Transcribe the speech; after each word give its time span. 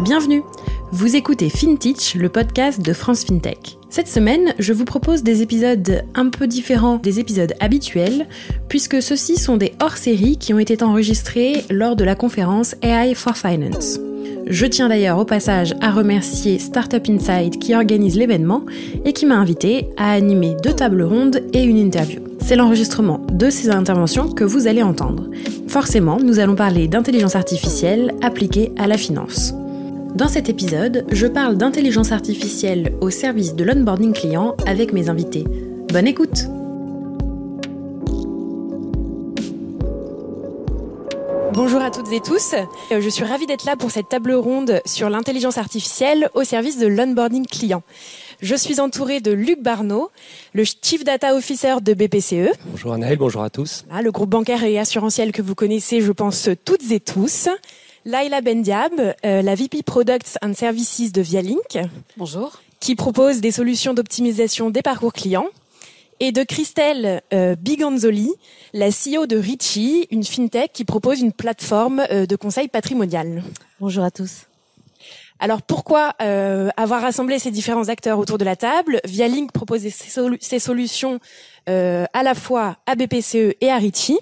Bienvenue 0.00 0.42
Vous 0.90 1.14
écoutez 1.14 1.48
FinTech, 1.48 2.16
le 2.18 2.28
podcast 2.28 2.84
de 2.84 2.92
France 2.92 3.24
FinTech. 3.24 3.78
Cette 3.88 4.08
semaine, 4.08 4.52
je 4.58 4.72
vous 4.72 4.84
propose 4.84 5.22
des 5.22 5.40
épisodes 5.40 6.04
un 6.16 6.30
peu 6.30 6.48
différents 6.48 6.96
des 6.96 7.20
épisodes 7.20 7.54
habituels, 7.60 8.26
puisque 8.68 9.00
ceux-ci 9.00 9.36
sont 9.36 9.56
des 9.56 9.72
hors-séries 9.80 10.36
qui 10.36 10.52
ont 10.52 10.58
été 10.58 10.82
enregistrés 10.82 11.64
lors 11.70 11.94
de 11.94 12.02
la 12.02 12.16
conférence 12.16 12.74
AI 12.82 13.14
for 13.14 13.36
Finance. 13.36 14.00
Je 14.46 14.66
tiens 14.66 14.88
d'ailleurs 14.88 15.18
au 15.18 15.24
passage 15.24 15.74
à 15.80 15.92
remercier 15.92 16.58
Startup 16.58 17.02
Inside 17.08 17.58
qui 17.58 17.74
organise 17.74 18.16
l'événement 18.16 18.64
et 19.04 19.12
qui 19.12 19.26
m'a 19.26 19.36
invité 19.36 19.88
à 19.96 20.12
animer 20.12 20.56
deux 20.62 20.74
tables 20.74 21.02
rondes 21.02 21.40
et 21.52 21.62
une 21.62 21.78
interview. 21.78 22.20
C'est 22.40 22.56
l'enregistrement 22.56 23.24
de 23.32 23.48
ces 23.48 23.70
interventions 23.70 24.28
que 24.28 24.44
vous 24.44 24.66
allez 24.66 24.82
entendre. 24.82 25.30
Forcément, 25.68 26.18
nous 26.18 26.40
allons 26.40 26.56
parler 26.56 26.88
d'intelligence 26.88 27.36
artificielle 27.36 28.12
appliquée 28.22 28.72
à 28.76 28.86
la 28.86 28.98
finance. 28.98 29.54
Dans 30.14 30.28
cet 30.28 30.48
épisode, 30.48 31.06
je 31.10 31.26
parle 31.26 31.56
d'intelligence 31.56 32.12
artificielle 32.12 32.94
au 33.00 33.10
service 33.10 33.56
de 33.56 33.64
l'onboarding 33.64 34.12
client 34.12 34.54
avec 34.64 34.92
mes 34.92 35.08
invités. 35.08 35.42
Bonne 35.92 36.06
écoute 36.06 36.44
Bonjour 41.52 41.82
à 41.82 41.90
toutes 41.90 42.12
et 42.12 42.20
tous. 42.20 42.54
Euh, 42.92 43.00
je 43.00 43.08
suis 43.08 43.24
ravie 43.24 43.46
d'être 43.46 43.64
là 43.64 43.74
pour 43.74 43.90
cette 43.90 44.08
table 44.08 44.32
ronde 44.34 44.80
sur 44.86 45.10
l'intelligence 45.10 45.58
artificielle 45.58 46.28
au 46.34 46.44
service 46.44 46.78
de 46.78 46.86
l'onboarding 46.86 47.46
client. 47.46 47.82
Je 48.40 48.54
suis 48.54 48.78
entourée 48.78 49.20
de 49.20 49.32
Luc 49.32 49.62
Barneau, 49.62 50.10
le 50.52 50.62
Chief 50.62 51.02
Data 51.02 51.34
Officer 51.34 51.76
de 51.82 51.92
BPCE. 51.92 52.56
Bonjour 52.66 52.92
Anaël, 52.92 53.18
bonjour 53.18 53.42
à 53.42 53.50
tous. 53.50 53.84
le 54.00 54.12
groupe 54.12 54.30
bancaire 54.30 54.62
et 54.62 54.78
assurantiel 54.78 55.32
que 55.32 55.42
vous 55.42 55.56
connaissez, 55.56 56.00
je 56.00 56.12
pense, 56.12 56.50
toutes 56.64 56.92
et 56.92 57.00
tous. 57.00 57.48
Laila 58.06 58.42
Bendiab, 58.42 58.92
euh, 59.24 59.40
la 59.40 59.54
VP 59.54 59.82
Products 59.82 60.36
and 60.42 60.52
Services 60.52 61.10
de 61.10 61.22
Vialink. 61.22 61.78
Bonjour. 62.18 62.60
Qui 62.78 62.96
propose 62.96 63.40
des 63.40 63.50
solutions 63.50 63.94
d'optimisation 63.94 64.68
des 64.68 64.82
parcours 64.82 65.14
clients. 65.14 65.46
Et 66.20 66.30
de 66.30 66.42
Christelle 66.42 67.22
euh, 67.32 67.56
Biganzoli, 67.56 68.30
la 68.74 68.90
CEO 68.90 69.26
de 69.26 69.36
Richie, 69.36 70.06
une 70.10 70.22
fintech 70.22 70.70
qui 70.72 70.84
propose 70.84 71.20
une 71.20 71.32
plateforme 71.32 72.04
euh, 72.10 72.26
de 72.26 72.36
conseil 72.36 72.68
patrimonial. 72.68 73.42
Bonjour 73.80 74.04
à 74.04 74.10
tous. 74.10 74.46
Alors 75.40 75.62
pourquoi 75.62 76.14
avoir 76.76 77.02
rassemblé 77.02 77.38
ces 77.38 77.50
différents 77.50 77.88
acteurs 77.88 78.18
autour 78.18 78.38
de 78.38 78.44
la 78.44 78.56
table? 78.56 79.00
Vialink 79.04 79.52
propose 79.52 79.82
ses, 79.88 80.58
solutions 80.58 81.18
à 81.66 82.22
la 82.22 82.34
fois 82.34 82.76
à 82.86 82.94
BPCE 82.94 83.54
et 83.60 83.70
à 83.70 83.76
Richie. 83.76 84.18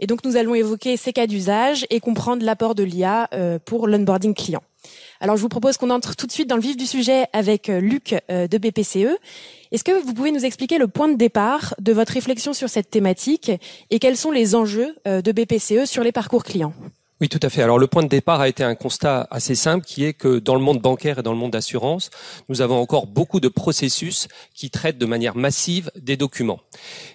Et 0.00 0.06
donc 0.06 0.24
nous 0.24 0.36
allons 0.36 0.54
évoquer 0.54 0.96
ces 0.96 1.12
cas 1.12 1.26
d'usage 1.26 1.86
et 1.90 2.00
comprendre 2.00 2.44
l'apport 2.44 2.74
de 2.74 2.82
l'IA 2.82 3.28
euh, 3.32 3.58
pour 3.64 3.86
l'onboarding 3.86 4.34
client. 4.34 4.62
Alors 5.20 5.36
je 5.36 5.42
vous 5.42 5.48
propose 5.48 5.76
qu'on 5.76 5.90
entre 5.90 6.14
tout 6.14 6.26
de 6.26 6.32
suite 6.32 6.48
dans 6.48 6.56
le 6.56 6.62
vif 6.62 6.76
du 6.76 6.86
sujet 6.86 7.26
avec 7.32 7.70
euh, 7.70 7.80
Luc 7.80 8.14
euh, 8.30 8.46
de 8.46 8.58
BPCE. 8.58 9.16
Est-ce 9.72 9.84
que 9.84 9.92
vous 10.02 10.12
pouvez 10.12 10.30
nous 10.30 10.44
expliquer 10.44 10.78
le 10.78 10.88
point 10.88 11.08
de 11.08 11.16
départ 11.16 11.74
de 11.80 11.92
votre 11.92 12.12
réflexion 12.12 12.52
sur 12.52 12.68
cette 12.68 12.90
thématique 12.90 13.50
et 13.90 13.98
quels 13.98 14.16
sont 14.16 14.30
les 14.30 14.54
enjeux 14.54 14.94
de 15.04 15.32
BPCE 15.32 15.86
sur 15.86 16.04
les 16.04 16.12
parcours 16.12 16.44
clients? 16.44 16.74
Oui, 17.24 17.30
tout 17.30 17.40
à 17.42 17.48
fait. 17.48 17.62
Alors 17.62 17.78
le 17.78 17.86
point 17.86 18.02
de 18.02 18.08
départ 18.08 18.42
a 18.42 18.50
été 18.50 18.64
un 18.64 18.74
constat 18.74 19.26
assez 19.30 19.54
simple 19.54 19.86
qui 19.86 20.04
est 20.04 20.12
que 20.12 20.38
dans 20.38 20.54
le 20.54 20.60
monde 20.60 20.82
bancaire 20.82 21.20
et 21.20 21.22
dans 21.22 21.32
le 21.32 21.38
monde 21.38 21.52
d'assurance, 21.52 22.10
nous 22.50 22.60
avons 22.60 22.78
encore 22.78 23.06
beaucoup 23.06 23.40
de 23.40 23.48
processus 23.48 24.28
qui 24.52 24.68
traitent 24.68 24.98
de 24.98 25.06
manière 25.06 25.34
massive 25.34 25.90
des 25.96 26.18
documents. 26.18 26.60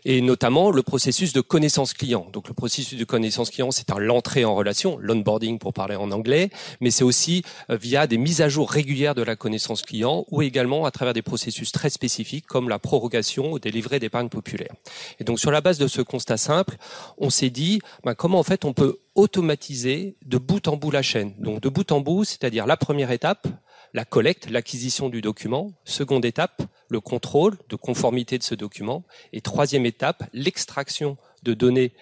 Et 0.06 0.22
notamment 0.22 0.72
le 0.72 0.82
processus 0.82 1.32
de 1.32 1.42
connaissance 1.42 1.94
client. 1.94 2.26
Donc 2.34 2.48
le 2.48 2.56
processus 2.56 2.98
de 2.98 3.04
connaissance 3.04 3.52
client, 3.52 3.70
c'est 3.70 3.88
l'entrée 4.00 4.46
en 4.46 4.56
relation, 4.56 4.98
l'onboarding 5.00 5.60
pour 5.60 5.74
parler 5.74 5.96
en 5.96 6.10
anglais, 6.10 6.50
mais 6.82 6.90
c'est 6.90 7.04
aussi 7.04 7.44
euh, 7.70 7.78
via 7.80 8.08
des 8.08 8.18
mises 8.18 8.42
à 8.42 8.50
jour 8.50 8.72
régulières 8.72 9.14
de 9.14 9.22
la 9.22 9.36
connaissance 9.36 9.84
client 9.84 10.26
ou 10.32 10.42
également 10.42 10.86
à 10.86 10.92
travers 10.92 11.14
des 11.14 11.22
processus 11.22 11.72
très 11.72 11.92
spécifiques 11.92 12.48
comme 12.48 12.68
la 12.68 12.80
prorogation 12.80 13.52
ou 13.52 13.60
des 13.60 13.70
livrets 13.70 14.00
d'épargne 14.00 14.30
populaire. 14.30 14.74
Et 15.20 15.24
donc 15.24 15.40
sur 15.40 15.52
la 15.52 15.62
base 15.62 15.78
de 15.78 15.88
ce 15.88 16.02
constat 16.02 16.38
simple, 16.38 16.78
on 17.20 17.30
s'est 17.30 17.52
dit 17.52 17.80
ben, 18.04 18.16
comment 18.16 18.40
en 18.40 18.44
fait 18.44 18.66
on 18.66 18.74
peut 18.74 18.98
automatiser 19.16 20.16
de 20.26 20.38
bout 20.38 20.68
en 20.68 20.78
bout 20.78 20.92
la 20.92 21.02
chaîne. 21.02 21.34
Donc 21.40 21.62
de 21.62 21.70
bout 21.70 21.92
en 21.92 22.02
bout, 22.02 22.24
c'est-à-dire 22.24 22.66
la 22.66 22.78
première 22.78 23.12
étape, 23.12 23.48
la 23.94 24.06
collecte, 24.06 24.50
l'acquisition 24.50 25.10
du 25.10 25.22
document. 25.22 25.72
Seconde 25.84 26.26
étape, 26.26 26.62
le 26.90 27.00
contrôle 27.00 27.58
de 27.70 27.76
conformité 27.76 28.38
de 28.38 28.44
ce 28.44 28.56
document. 28.56 29.04
Et 29.34 29.42
troisième 29.42 29.86
étape, 29.86 30.24
l'extraction 30.34 31.18
de 31.44 31.54
données 31.54 31.94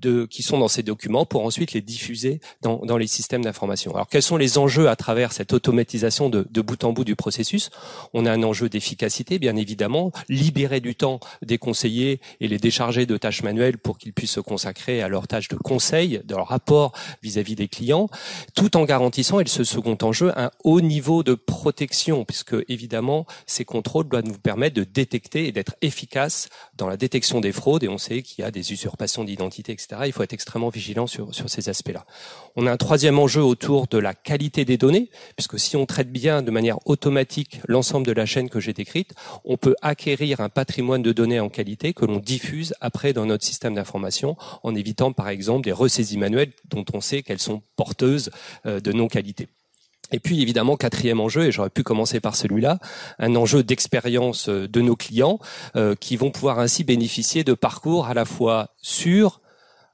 de, 0.00 0.26
qui 0.26 0.42
sont 0.42 0.58
dans 0.58 0.68
ces 0.68 0.82
documents 0.82 1.26
pour 1.26 1.44
ensuite 1.44 1.72
les 1.72 1.80
diffuser 1.80 2.40
dans, 2.62 2.78
dans 2.78 2.96
les 2.96 3.06
systèmes 3.06 3.44
d'information. 3.44 3.94
Alors 3.94 4.08
quels 4.08 4.22
sont 4.22 4.36
les 4.36 4.58
enjeux 4.58 4.88
à 4.88 4.96
travers 4.96 5.32
cette 5.32 5.52
automatisation 5.52 6.30
de, 6.30 6.46
de, 6.50 6.60
bout 6.60 6.82
en 6.84 6.92
bout 6.92 7.04
du 7.04 7.16
processus? 7.16 7.70
On 8.14 8.26
a 8.26 8.32
un 8.32 8.42
enjeu 8.42 8.68
d'efficacité, 8.68 9.38
bien 9.38 9.56
évidemment, 9.56 10.12
libérer 10.28 10.80
du 10.80 10.94
temps 10.94 11.20
des 11.42 11.58
conseillers 11.58 12.20
et 12.40 12.48
les 12.48 12.58
décharger 12.58 13.06
de 13.06 13.16
tâches 13.16 13.42
manuelles 13.42 13.78
pour 13.78 13.98
qu'ils 13.98 14.12
puissent 14.12 14.32
se 14.32 14.40
consacrer 14.40 15.02
à 15.02 15.08
leurs 15.08 15.28
tâches 15.28 15.48
de 15.48 15.56
conseil, 15.56 16.20
de 16.24 16.34
leur 16.34 16.48
rapport 16.48 16.92
vis-à-vis 17.22 17.54
des 17.54 17.68
clients, 17.68 18.08
tout 18.54 18.76
en 18.76 18.84
garantissant, 18.84 19.40
et 19.40 19.46
ce 19.46 19.64
second 19.64 19.98
enjeu, 20.02 20.32
un 20.36 20.50
haut 20.64 20.80
niveau 20.80 21.22
de 21.22 21.34
protection, 21.34 22.24
puisque 22.24 22.56
évidemment 22.68 23.26
ces 23.46 23.64
contrôles 23.64 24.08
doivent 24.08 24.24
nous 24.24 24.38
permettre 24.38 24.76
de 24.76 24.84
détecter 24.84 25.48
et 25.48 25.52
d'être 25.52 25.74
efficaces 25.82 26.48
dans 26.76 26.88
la 26.88 26.96
détection 26.96 27.40
des 27.40 27.52
fraudes, 27.52 27.84
et 27.84 27.88
on 27.88 27.98
sait 27.98 28.22
qu'il 28.22 28.42
y 28.42 28.46
a 28.46 28.50
des 28.50 28.72
usurpations 28.72 29.24
d'identité, 29.24 29.72
etc 29.72 29.89
il 30.04 30.12
faut 30.12 30.22
être 30.22 30.32
extrêmement 30.32 30.68
vigilant 30.68 31.06
sur, 31.06 31.30
ces 31.32 31.68
aspects-là. 31.68 32.04
On 32.56 32.66
a 32.66 32.72
un 32.72 32.76
troisième 32.76 33.18
enjeu 33.18 33.42
autour 33.42 33.86
de 33.86 33.98
la 33.98 34.14
qualité 34.14 34.64
des 34.64 34.76
données, 34.76 35.10
puisque 35.36 35.58
si 35.58 35.76
on 35.76 35.86
traite 35.86 36.10
bien 36.10 36.42
de 36.42 36.50
manière 36.50 36.78
automatique 36.86 37.60
l'ensemble 37.66 38.06
de 38.06 38.12
la 38.12 38.26
chaîne 38.26 38.48
que 38.48 38.60
j'ai 38.60 38.72
décrite, 38.72 39.14
on 39.44 39.56
peut 39.56 39.74
acquérir 39.82 40.40
un 40.40 40.48
patrimoine 40.48 41.02
de 41.02 41.12
données 41.12 41.40
en 41.40 41.48
qualité 41.48 41.92
que 41.92 42.04
l'on 42.04 42.18
diffuse 42.18 42.74
après 42.80 43.12
dans 43.12 43.26
notre 43.26 43.44
système 43.44 43.74
d'information, 43.74 44.36
en 44.62 44.74
évitant 44.74 45.12
par 45.12 45.28
exemple 45.28 45.64
des 45.64 45.72
ressaisies 45.72 46.18
manuelles 46.18 46.52
dont 46.68 46.84
on 46.92 47.00
sait 47.00 47.22
qu'elles 47.22 47.40
sont 47.40 47.62
porteuses 47.76 48.30
euh, 48.66 48.80
de 48.80 48.92
non-qualité. 48.92 49.48
Et 50.12 50.18
puis 50.18 50.42
évidemment, 50.42 50.76
quatrième 50.76 51.20
enjeu, 51.20 51.46
et 51.46 51.52
j'aurais 51.52 51.70
pu 51.70 51.82
commencer 51.82 52.20
par 52.20 52.36
celui-là, 52.36 52.78
un 53.18 53.36
enjeu 53.36 53.62
d'expérience 53.62 54.48
euh, 54.48 54.66
de 54.66 54.80
nos 54.80 54.96
clients 54.96 55.38
euh, 55.76 55.94
qui 55.94 56.16
vont 56.16 56.30
pouvoir 56.30 56.58
ainsi 56.58 56.84
bénéficier 56.84 57.44
de 57.44 57.54
parcours 57.54 58.06
à 58.06 58.14
la 58.14 58.24
fois 58.24 58.74
sûrs, 58.82 59.40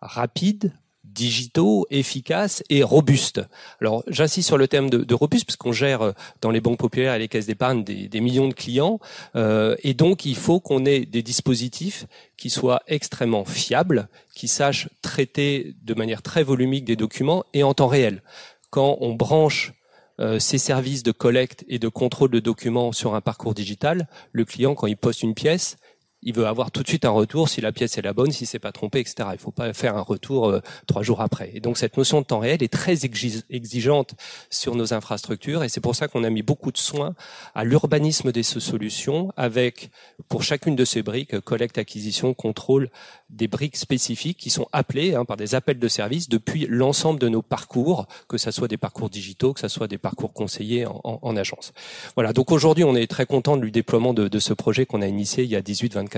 rapides, 0.07 0.73
digitaux, 1.17 1.87
efficaces 1.91 2.63
et 2.69 2.83
robustes. 2.83 3.41
Alors 3.81 4.05
j'insiste 4.07 4.47
sur 4.47 4.59
le 4.59 4.69
thème 4.69 4.91
de, 4.91 4.99
de 4.99 5.15
robuste 5.15 5.47
parce 5.47 5.57
qu'on 5.57 5.73
gère 5.73 6.03
euh, 6.03 6.13
dans 6.43 6.51
les 6.51 6.61
banques 6.61 6.79
populaires 6.79 7.15
et 7.15 7.19
les 7.19 7.29
caisses 7.29 7.47
d'épargne 7.47 7.83
des, 7.83 8.21
millions 8.21 8.49
de 8.49 8.55
clients 8.55 9.01
euh, 9.35 9.77
et 9.83 9.95
donc 9.95 10.27
il 10.27 10.37
faut 10.37 10.61
qu'on 10.61 10.85
ait 10.85 11.07
des 11.07 11.23
dispositifs 11.23 12.07
qui 12.37 12.51
soient 12.51 12.83
extrêmement 12.87 13.45
fiables, 13.45 14.09
qui 14.35 14.47
sachent 14.47 14.89
traiter 15.01 15.75
de 15.83 15.95
manière 15.95 16.23
très 16.23 16.43
volumique 16.43 16.85
des 16.85 16.97
documents 16.97 17.45
et 17.55 17.63
en 17.63 17.73
temps 17.73 17.89
réel. 17.89 18.23
Quand 18.71 18.99
on 19.01 19.15
branche 19.15 19.73
euh, 20.19 20.39
ces 20.39 20.59
services 20.59 21.03
de 21.03 21.13
collecte 21.13 21.65
et 21.69 21.79
de 21.79 21.89
contrôle 21.89 22.31
de 22.31 22.41
documents 22.41 22.93
sur 22.93 23.15
un 23.15 23.21
parcours 23.21 23.55
digital, 23.55 24.09
le 24.33 24.45
client, 24.45 24.75
quand 24.75 24.87
il 24.87 24.97
poste 24.97 25.23
une 25.23 25.35
pièce, 25.35 25.77
il 26.27 26.35
veut 26.35 26.47
avoir 26.47 26.73
tout 26.73 26.83
de 26.83 26.89
suite 26.89 27.05
un 27.05 27.11
retour 27.11 27.49
si 27.49 27.61
la 27.61 27.71
pièce 27.71 27.97
est 27.99 28.03
la 28.03 28.13
bonne, 28.13 28.33
si 28.33 28.47
c'est 28.47 28.59
pas 28.59 28.73
trompé, 28.73 28.99
etc. 28.99 29.29
Il 29.33 29.39
faut 29.39 29.53
pas 29.53 29.73
faire 29.73 29.97
un 29.97 30.03
retour 30.03 30.49
euh, 30.49 30.61
trois 30.89 31.03
jours 31.03 31.21
après. 31.21 31.53
Et 31.55 31.61
donc 31.61 31.79
cette 31.79 31.97
notion 31.97 32.21
de 32.21 32.27
temps 32.27 32.41
réel 32.41 32.65
est 32.65 32.73
très 32.73 33.05
exigeante 33.05 34.15
sur 34.51 34.75
nos 34.75 34.93
infrastructures 34.93 35.63
et 35.63 35.69
c'est 35.69 35.81
pour 35.81 35.95
ça 35.95 36.09
qu'on 36.09 36.25
a 36.25 36.31
mis 36.31 36.43
beaucoup 36.43 36.73
de 36.73 36.79
soins 36.79 37.15
à 37.55 37.63
l'urbanisme 37.63 38.33
de 38.33 38.43
ces 38.43 38.59
solutions 38.59 39.33
avec 39.37 39.91
pour 40.29 40.43
chacune 40.43 40.75
de 40.75 40.85
ces 40.85 41.03
briques 41.03 41.39
collecte, 41.41 41.79
acquisition, 41.79 42.35
contrôle 42.35 42.91
des 43.31 43.47
briques 43.47 43.77
spécifiques 43.77 44.39
qui 44.39 44.51
sont 44.51 44.67
appelées 44.73 45.15
hein, 45.15 45.25
par 45.25 45.37
des 45.37 45.55
appels 45.55 45.79
de 45.79 45.89
service 45.89 46.29
depuis 46.29 46.67
l'ensemble 46.69 47.21
de 47.21 47.29
nos 47.29 47.43
parcours, 47.43 48.07
que 48.29 48.37
ce 48.37 48.51
soit 48.51 48.69
des 48.69 48.77
parcours 48.77 49.11
digitaux, 49.11 49.53
que 49.53 49.61
ce 49.61 49.69
soit 49.69 49.89
des 49.89 49.99
parcours 49.99 50.33
conseillés 50.33 50.87
en, 50.87 51.01
en, 51.05 51.37
agence. 51.37 51.73
Voilà. 52.15 52.33
Donc 52.33 52.51
aujourd'hui, 52.51 52.85
on 52.85 52.97
est 52.97 53.07
très 53.07 53.27
content 53.27 53.57
du 53.57 53.71
déploiement 53.71 54.15
de, 54.15 54.29
de 54.29 54.39
ce 54.39 54.55
projet 54.55 54.87
qu'on 54.87 55.03
a 55.03 55.07
initié 55.07 55.45
il 55.45 55.51
y 55.51 55.57
a 55.57 55.61
18-24 55.61 56.16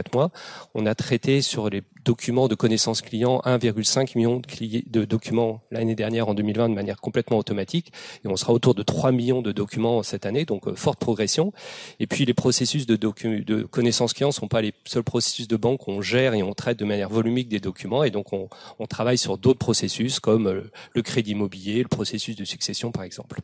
On 0.74 0.86
a 0.86 0.94
traité 0.94 1.42
sur 1.42 1.70
les 1.70 1.82
documents 2.04 2.48
de 2.48 2.54
connaissance 2.54 3.02
client 3.02 3.42
1,5 3.44 4.16
million 4.16 4.40
de, 4.40 5.04
documents 5.04 5.60
l'année 5.70 5.94
dernière 5.94 6.28
en 6.28 6.34
2020 6.34 6.70
de 6.70 6.74
manière 6.74 7.00
complètement 7.00 7.38
automatique 7.38 7.92
et 8.24 8.28
on 8.28 8.36
sera 8.36 8.52
autour 8.52 8.74
de 8.74 8.82
3 8.82 9.12
millions 9.12 9.42
de 9.42 9.52
documents 9.52 10.02
cette 10.02 10.24
année, 10.24 10.44
donc 10.44 10.68
euh, 10.68 10.74
forte 10.74 10.98
progression. 10.98 11.52
Et 12.00 12.06
puis 12.06 12.24
les 12.24 12.34
processus 12.34 12.86
de, 12.86 12.96
de 12.96 13.62
connaissance 13.62 14.12
client 14.14 14.32
sont 14.32 14.48
pas 14.48 14.62
les 14.62 14.72
seuls 14.84 15.02
processus 15.02 15.48
de 15.48 15.56
banque 15.56 15.86
on 15.88 16.00
gère 16.00 16.34
et 16.34 16.42
on 16.42 16.54
traite 16.54 16.78
de 16.78 16.84
manière 16.84 17.10
volumique 17.10 17.48
des 17.48 17.60
documents 17.60 18.04
et 18.04 18.10
donc 18.10 18.32
on, 18.32 18.48
on 18.78 18.86
travaille 18.86 19.18
sur 19.18 19.38
d'autres 19.38 19.58
processus 19.58 20.20
comme 20.20 20.46
euh, 20.46 20.70
le 20.94 21.02
crédit 21.02 21.32
immobilier, 21.32 21.82
le 21.82 21.88
processus 21.88 22.36
de 22.36 22.44
succession 22.44 22.90
par 22.90 23.04
exemple. 23.04 23.40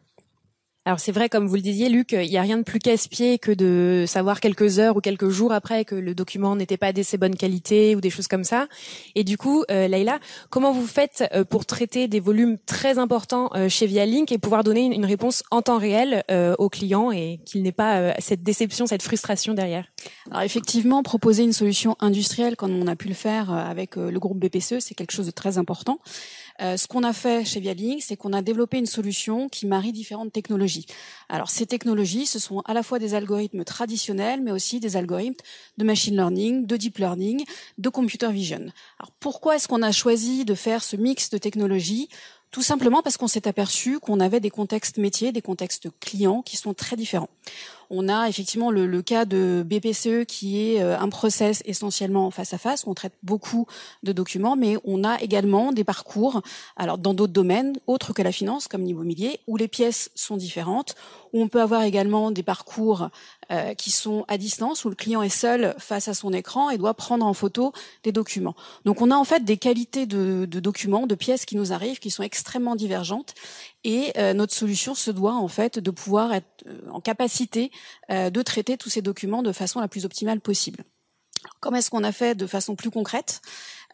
Alors 0.86 1.00
c'est 1.00 1.12
vrai, 1.12 1.30
comme 1.30 1.46
vous 1.46 1.54
le 1.54 1.62
disiez, 1.62 1.88
Luc, 1.88 2.12
il 2.12 2.28
n'y 2.28 2.36
a 2.36 2.42
rien 2.42 2.58
de 2.58 2.62
plus 2.62 2.78
casse-pied 2.78 3.38
que 3.38 3.50
de 3.50 4.04
savoir 4.06 4.40
quelques 4.40 4.78
heures 4.78 4.98
ou 4.98 5.00
quelques 5.00 5.30
jours 5.30 5.50
après 5.52 5.86
que 5.86 5.94
le 5.94 6.14
document 6.14 6.56
n'était 6.56 6.76
pas 6.76 6.92
d'assez 6.92 7.16
bonne 7.16 7.36
qualité 7.36 7.96
ou 7.96 8.02
des 8.02 8.10
choses 8.10 8.28
comme 8.28 8.44
ça. 8.44 8.68
Et 9.14 9.24
du 9.24 9.38
coup, 9.38 9.64
euh, 9.70 9.88
comment 10.50 10.72
vous 10.72 10.86
faites 10.86 11.24
euh, 11.32 11.42
pour 11.42 11.64
traiter 11.64 12.06
des 12.06 12.20
volumes 12.20 12.58
très 12.66 12.98
importants 12.98 13.48
euh, 13.54 13.70
chez 13.70 13.86
Vialink 13.86 14.30
et 14.30 14.36
pouvoir 14.36 14.62
donner 14.62 14.84
une, 14.84 15.06
réponse 15.06 15.42
en 15.50 15.62
temps 15.62 15.78
réel 15.78 16.22
euh, 16.30 16.54
aux 16.58 16.68
clients 16.68 17.10
et 17.10 17.40
qu'il 17.46 17.62
n'ait 17.62 17.72
pas 17.72 18.12
cette 18.20 18.42
déception, 18.42 18.86
cette 18.86 19.02
frustration 19.02 19.54
derrière? 19.54 19.86
Alors 20.30 20.42
effectivement, 20.42 21.02
proposer 21.02 21.44
une 21.44 21.54
solution 21.54 21.96
industrielle 22.00 22.56
comme 22.56 22.74
on 22.74 22.86
a 22.88 22.96
pu 22.96 23.08
le 23.08 23.14
faire 23.14 23.50
avec 23.50 23.96
le 23.96 24.18
groupe 24.18 24.38
BPCE, 24.38 24.80
c'est 24.80 24.94
quelque 24.94 25.12
chose 25.12 25.26
de 25.26 25.30
très 25.30 25.56
important. 25.56 25.98
Euh, 26.60 26.76
ce 26.76 26.86
qu'on 26.86 27.02
a 27.02 27.12
fait 27.12 27.44
chez 27.44 27.60
Vialink, 27.60 28.02
c'est 28.02 28.16
qu'on 28.16 28.32
a 28.32 28.42
développé 28.42 28.78
une 28.78 28.86
solution 28.86 29.48
qui 29.48 29.66
marie 29.66 29.92
différentes 29.92 30.32
technologies. 30.32 30.86
Alors 31.28 31.50
ces 31.50 31.66
technologies, 31.66 32.26
ce 32.26 32.38
sont 32.38 32.60
à 32.60 32.74
la 32.74 32.82
fois 32.82 32.98
des 32.98 33.14
algorithmes 33.14 33.64
traditionnels, 33.64 34.40
mais 34.40 34.52
aussi 34.52 34.78
des 34.78 34.96
algorithmes 34.96 35.42
de 35.78 35.84
machine 35.84 36.14
learning, 36.14 36.66
de 36.66 36.76
deep 36.76 36.98
learning, 36.98 37.44
de 37.78 37.88
computer 37.88 38.30
vision. 38.30 38.70
Alors 38.98 39.10
pourquoi 39.18 39.56
est-ce 39.56 39.66
qu'on 39.66 39.82
a 39.82 39.92
choisi 39.92 40.44
de 40.44 40.54
faire 40.54 40.84
ce 40.84 40.96
mix 40.96 41.30
de 41.30 41.38
technologies? 41.38 42.08
Tout 42.52 42.62
simplement 42.62 43.02
parce 43.02 43.16
qu'on 43.16 43.26
s'est 43.26 43.48
aperçu 43.48 43.98
qu'on 43.98 44.20
avait 44.20 44.38
des 44.38 44.50
contextes 44.50 44.98
métiers, 44.98 45.32
des 45.32 45.42
contextes 45.42 45.88
clients 45.98 46.40
qui 46.40 46.56
sont 46.56 46.72
très 46.72 46.94
différents. 46.94 47.30
On 47.90 48.08
a 48.08 48.28
effectivement 48.28 48.70
le, 48.70 48.86
le, 48.86 49.02
cas 49.02 49.24
de 49.24 49.64
BPCE 49.66 50.24
qui 50.26 50.60
est 50.60 50.82
euh, 50.82 50.98
un 50.98 51.08
process 51.08 51.62
essentiellement 51.66 52.30
face 52.30 52.52
à 52.54 52.58
face. 52.58 52.84
Où 52.84 52.90
on 52.90 52.94
traite 52.94 53.14
beaucoup 53.22 53.66
de 54.02 54.12
documents, 54.12 54.56
mais 54.56 54.76
on 54.84 55.04
a 55.04 55.20
également 55.20 55.72
des 55.72 55.84
parcours, 55.84 56.42
alors 56.76 56.98
dans 56.98 57.14
d'autres 57.14 57.32
domaines 57.32 57.74
autres 57.86 58.12
que 58.12 58.22
la 58.22 58.32
finance, 58.32 58.68
comme 58.68 58.84
l'immobilier, 58.84 59.40
où 59.46 59.56
les 59.56 59.68
pièces 59.68 60.10
sont 60.14 60.36
différentes. 60.36 60.94
Où 61.32 61.42
on 61.42 61.48
peut 61.48 61.60
avoir 61.60 61.82
également 61.82 62.30
des 62.30 62.44
parcours 62.44 63.08
euh, 63.50 63.74
qui 63.74 63.90
sont 63.90 64.24
à 64.28 64.38
distance, 64.38 64.84
où 64.84 64.88
le 64.88 64.94
client 64.94 65.20
est 65.20 65.28
seul 65.28 65.74
face 65.78 66.08
à 66.08 66.14
son 66.14 66.32
écran 66.32 66.70
et 66.70 66.78
doit 66.78 66.94
prendre 66.94 67.26
en 67.26 67.34
photo 67.34 67.72
des 68.04 68.12
documents. 68.12 68.54
Donc 68.84 69.02
on 69.02 69.10
a 69.10 69.16
en 69.16 69.24
fait 69.24 69.44
des 69.44 69.56
qualités 69.56 70.06
de, 70.06 70.46
de 70.48 70.60
documents, 70.60 71.06
de 71.06 71.14
pièces 71.14 71.44
qui 71.44 71.56
nous 71.56 71.72
arrivent, 71.72 71.98
qui 71.98 72.10
sont 72.10 72.22
extrêmement 72.22 72.76
divergentes. 72.76 73.34
Et 73.84 74.12
euh, 74.16 74.32
notre 74.32 74.54
solution 74.54 74.94
se 74.94 75.10
doit 75.10 75.34
en 75.34 75.48
fait 75.48 75.78
de 75.78 75.90
pouvoir 75.90 76.32
être 76.32 76.64
en 76.90 77.00
capacité 77.00 77.70
euh, 78.10 78.30
de 78.30 78.42
traiter 78.42 78.76
tous 78.76 78.88
ces 78.88 79.02
documents 79.02 79.42
de 79.42 79.52
façon 79.52 79.80
la 79.80 79.88
plus 79.88 80.04
optimale 80.04 80.40
possible. 80.40 80.84
comment 81.60 81.76
est-ce 81.76 81.90
qu'on 81.90 82.04
a 82.04 82.12
fait 82.12 82.34
de 82.34 82.46
façon 82.46 82.76
plus 82.76 82.90
concrète 82.90 83.42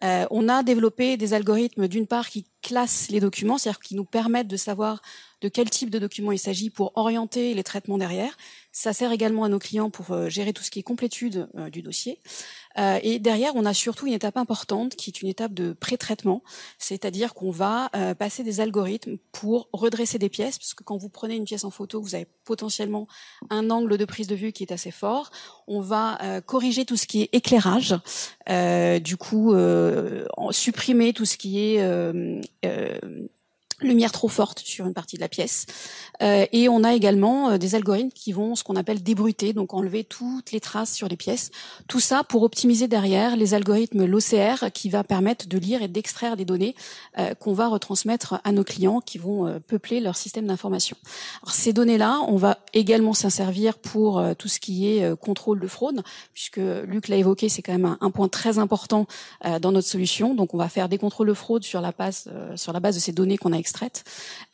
euh, 0.04 0.26
On 0.30 0.48
a 0.48 0.62
développé 0.62 1.16
des 1.16 1.34
algorithmes 1.34 1.88
d'une 1.88 2.06
part 2.06 2.28
qui 2.28 2.46
classent 2.62 3.10
les 3.10 3.20
documents, 3.20 3.58
c'est-à-dire 3.58 3.80
qui 3.80 3.94
nous 3.96 4.04
permettent 4.04 4.48
de 4.48 4.56
savoir 4.56 5.02
de 5.40 5.48
quel 5.48 5.70
type 5.70 5.90
de 5.90 5.98
document 5.98 6.32
il 6.32 6.38
s'agit 6.38 6.70
pour 6.70 6.92
orienter 6.96 7.54
les 7.54 7.64
traitements 7.64 7.98
derrière. 7.98 8.36
Ça 8.72 8.92
sert 8.92 9.12
également 9.12 9.44
à 9.44 9.48
nos 9.48 9.58
clients 9.58 9.90
pour 9.90 10.12
euh, 10.12 10.28
gérer 10.28 10.52
tout 10.52 10.62
ce 10.62 10.70
qui 10.70 10.78
est 10.78 10.84
complétude 10.84 11.48
euh, 11.56 11.70
du 11.70 11.82
dossier. 11.82 12.20
Euh, 12.78 12.98
et 13.02 13.18
derrière, 13.18 13.52
on 13.56 13.66
a 13.66 13.74
surtout 13.74 14.06
une 14.06 14.12
étape 14.12 14.36
importante 14.36 14.96
qui 14.96 15.10
est 15.10 15.22
une 15.22 15.28
étape 15.28 15.54
de 15.54 15.72
pré-traitement, 15.72 16.42
c'est-à-dire 16.78 17.34
qu'on 17.34 17.50
va 17.50 17.90
passer 18.18 18.42
des 18.42 18.60
algorithmes 18.60 19.16
pour 19.32 19.68
redresser 19.72 20.18
des 20.18 20.28
pièces, 20.28 20.58
parce 20.58 20.74
que 20.74 20.84
quand 20.84 20.96
vous 20.96 21.08
prenez 21.08 21.36
une 21.36 21.44
pièce 21.44 21.64
en 21.64 21.70
photo, 21.70 22.00
vous 22.00 22.14
avez 22.14 22.26
potentiellement 22.44 23.06
un 23.50 23.70
angle 23.70 23.98
de 23.98 24.04
prise 24.04 24.26
de 24.26 24.34
vue 24.34 24.52
qui 24.52 24.62
est 24.62 24.72
assez 24.72 24.90
fort. 24.90 25.30
On 25.66 25.80
va 25.80 26.40
corriger 26.46 26.84
tout 26.84 26.96
ce 26.96 27.06
qui 27.06 27.22
est 27.22 27.30
éclairage, 27.32 27.94
du 29.02 29.16
coup 29.16 29.54
supprimer 30.50 31.12
tout 31.12 31.24
ce 31.24 31.36
qui 31.36 31.58
est 31.58 31.82
lumière 33.82 34.12
trop 34.12 34.28
forte 34.28 34.60
sur 34.60 34.86
une 34.86 34.94
partie 34.94 35.16
de 35.16 35.20
la 35.20 35.28
pièce. 35.28 35.66
Euh, 36.22 36.46
et 36.52 36.68
on 36.68 36.84
a 36.84 36.94
également 36.94 37.50
euh, 37.50 37.58
des 37.58 37.74
algorithmes 37.74 38.10
qui 38.10 38.32
vont 38.32 38.54
ce 38.54 38.64
qu'on 38.64 38.76
appelle 38.76 39.02
débruiter, 39.02 39.52
donc 39.52 39.74
enlever 39.74 40.04
toutes 40.04 40.52
les 40.52 40.60
traces 40.60 40.92
sur 40.92 41.08
les 41.08 41.16
pièces. 41.16 41.50
Tout 41.88 42.00
ça 42.00 42.24
pour 42.24 42.42
optimiser 42.42 42.88
derrière 42.88 43.36
les 43.36 43.54
algorithmes 43.54 44.04
l'OCR 44.04 44.70
qui 44.72 44.90
va 44.90 45.04
permettre 45.04 45.48
de 45.48 45.58
lire 45.58 45.82
et 45.82 45.88
d'extraire 45.88 46.36
des 46.36 46.44
données 46.44 46.74
euh, 47.18 47.34
qu'on 47.34 47.52
va 47.52 47.68
retransmettre 47.68 48.40
à 48.44 48.52
nos 48.52 48.64
clients 48.64 49.00
qui 49.00 49.18
vont 49.18 49.46
euh, 49.46 49.58
peupler 49.60 50.00
leur 50.00 50.16
système 50.16 50.46
d'information. 50.46 50.96
Ces 51.46 51.72
données-là, 51.72 52.20
on 52.28 52.36
va 52.36 52.58
également 52.74 53.14
s'en 53.14 53.30
servir 53.30 53.78
pour 53.78 54.22
tout 54.38 54.48
ce 54.48 54.60
qui 54.60 54.88
est 54.88 55.16
contrôle 55.16 55.58
de 55.60 55.66
fraude, 55.66 56.02
puisque 56.32 56.60
Luc 56.84 57.08
l'a 57.08 57.16
évoqué, 57.16 57.48
c'est 57.48 57.62
quand 57.62 57.72
même 57.72 57.84
un, 57.84 57.98
un, 58.00 58.10
point 58.10 58.28
très 58.28 58.58
important 58.58 59.06
dans 59.60 59.72
notre 59.72 59.88
solution. 59.88 60.34
Donc 60.34 60.54
on 60.54 60.58
va 60.58 60.68
faire 60.68 60.88
des 60.88 60.98
contrôles 60.98 61.28
de 61.28 61.34
fraude 61.34 61.64
sur 61.64 61.80
la 61.80 61.92
base, 61.92 62.28
sur 62.56 62.72
la 62.72 62.80
base 62.80 62.94
de 62.94 63.00
ces 63.00 63.12
données 63.12 63.38
qu'on 63.38 63.52
a 63.52 63.56
extraites, 63.56 63.69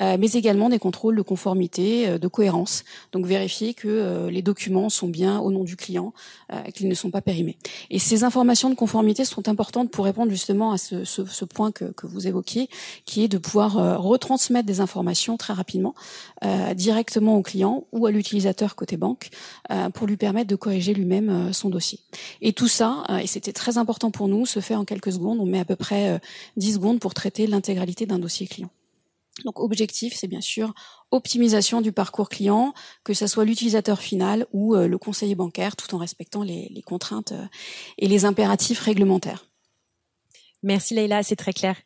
mais 0.00 0.30
également 0.32 0.68
des 0.68 0.78
contrôles 0.78 1.16
de 1.16 1.22
conformité 1.22 2.08
euh, 2.08 2.18
de 2.18 2.28
cohérence. 2.28 2.84
Donc 3.12 3.26
vérifier 3.26 3.74
que 3.74 3.88
euh, 3.88 4.30
les 4.30 4.42
documents 4.42 4.88
sont 4.88 5.08
bien 5.08 5.38
au 5.38 5.50
nom 5.50 5.64
du 5.64 5.76
client, 5.76 6.12
euh, 6.52 6.62
qu'ils 6.74 6.88
ne 6.88 6.94
sont 6.94 7.10
pas 7.10 7.20
périmés. 7.20 7.56
Et 7.90 7.98
ces 7.98 8.24
informations 8.24 8.70
de 8.70 8.74
conformité 8.74 9.24
sont 9.24 9.48
importantes 9.48 9.90
pour 9.90 10.04
répondre 10.04 10.30
justement 10.30 10.72
à 10.72 10.78
ce, 10.78 11.44
point 11.44 11.72
que, 11.72 11.84
que, 11.84 12.06
vous 12.06 12.26
évoquiez, 12.26 12.68
qui 13.04 13.22
est 13.22 13.28
de 13.28 13.38
pouvoir 13.38 14.00
retransmettre 14.02 14.66
des 14.66 14.80
informations 14.80 15.36
très 15.36 15.52
rapidement 15.52 15.94
directement 16.74 17.36
au 17.36 17.42
client 17.42 17.84
ou 17.92 18.06
à 18.06 18.10
l'utilisateur 18.10 18.74
côté 18.74 18.96
banque 18.96 19.30
pour 19.94 20.06
lui 20.06 20.16
permettre 20.16 20.48
de 20.48 20.56
corriger 20.56 20.94
lui-même 20.94 21.52
son 21.52 21.68
dossier. 21.68 22.00
Et 22.42 22.52
tout 22.52 22.68
ça, 22.68 23.04
et 23.22 23.26
c'était 23.26 23.52
très 23.52 23.78
important 23.78 24.10
pour 24.10 24.28
nous, 24.28 24.46
se 24.46 24.60
fait 24.60 24.74
en 24.74 24.84
quelques 24.84 25.12
secondes. 25.12 25.38
On 25.40 25.46
met 25.46 25.60
à 25.60 25.64
peu 25.64 25.76
près 25.76 26.20
10 26.56 26.74
secondes 26.74 27.00
pour 27.00 27.14
traiter 27.14 27.46
l'intégralité 27.46 28.06
d'un 28.06 28.18
dossier 28.18 28.46
client. 28.46 28.70
Donc 29.44 29.60
objectif, 29.60 30.14
c'est 30.14 30.28
bien 30.28 30.40
sûr 30.40 30.72
optimisation 31.10 31.80
du 31.80 31.92
parcours 31.92 32.28
client, 32.28 32.72
que 33.04 33.14
ce 33.14 33.26
soit 33.26 33.44
l'utilisateur 33.44 34.00
final 34.00 34.46
ou 34.52 34.74
euh, 34.74 34.88
le 34.88 34.98
conseiller 34.98 35.34
bancaire, 35.34 35.76
tout 35.76 35.94
en 35.94 35.98
respectant 35.98 36.42
les, 36.42 36.82
contraintes 36.84 37.32
euh, 37.32 37.46
et 37.98 38.08
les 38.08 38.24
impératifs 38.24 38.80
réglementaires. 38.80 39.46
Merci 40.62 40.94
Leïla, 40.94 41.22
c'est 41.22 41.36
très 41.36 41.52
clair. 41.52 41.76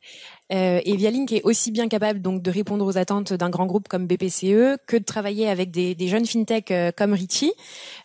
Euh, 0.53 0.81
et 0.85 0.97
Vialink 0.97 1.33
est 1.33 1.43
aussi 1.45 1.71
bien 1.71 1.89
capable 1.89 2.21
donc 2.21 2.43
de 2.43 2.51
répondre 2.51 2.85
aux 2.85 2.99
attentes 2.99 3.33
d'un 3.33 3.51
grand 3.51 3.67
groupe 3.67 3.89
comme 3.89 4.07
BPCE 4.07 4.79
que 4.87 4.97
de 4.97 5.05
travailler 5.05 5.49
avec 5.49 5.71
des, 5.71 5.95
des 5.95 6.09
jeunes 6.09 6.27
fintech 6.27 6.71
euh, 6.71 6.91
comme 6.97 7.13
Richie, 7.13 7.53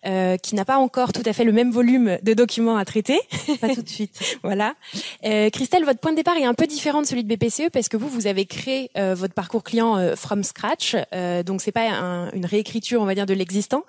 euh, 0.06 0.36
qui 0.36 0.54
n'a 0.54 0.64
pas 0.64 0.78
encore 0.78 1.12
tout 1.12 1.22
à 1.24 1.32
fait 1.32 1.44
le 1.44 1.52
même 1.52 1.70
volume 1.70 2.18
de 2.22 2.34
documents 2.34 2.76
à 2.76 2.84
traiter. 2.84 3.18
Pas 3.60 3.74
tout 3.74 3.82
de 3.82 3.88
suite. 3.88 4.38
voilà. 4.42 4.74
Euh, 5.24 5.50
Christelle, 5.50 5.84
votre 5.84 6.00
point 6.00 6.12
de 6.12 6.16
départ 6.16 6.36
est 6.36 6.44
un 6.44 6.54
peu 6.54 6.66
différent 6.66 7.02
de 7.02 7.06
celui 7.06 7.24
de 7.24 7.34
BPCE 7.34 7.70
parce 7.72 7.88
que 7.88 7.96
vous, 7.96 8.08
vous 8.08 8.26
avez 8.26 8.46
créé 8.46 8.90
euh, 8.96 9.14
votre 9.14 9.34
parcours 9.34 9.62
client 9.62 9.96
euh, 9.96 10.16
from 10.16 10.42
scratch, 10.42 10.96
donc 11.44 11.60
c'est 11.60 11.72
pas 11.72 11.88
un, 11.88 12.30
une 12.32 12.46
réécriture, 12.46 13.00
on 13.00 13.04
va 13.04 13.14
dire, 13.14 13.26
de 13.26 13.34
l'existant. 13.34 13.84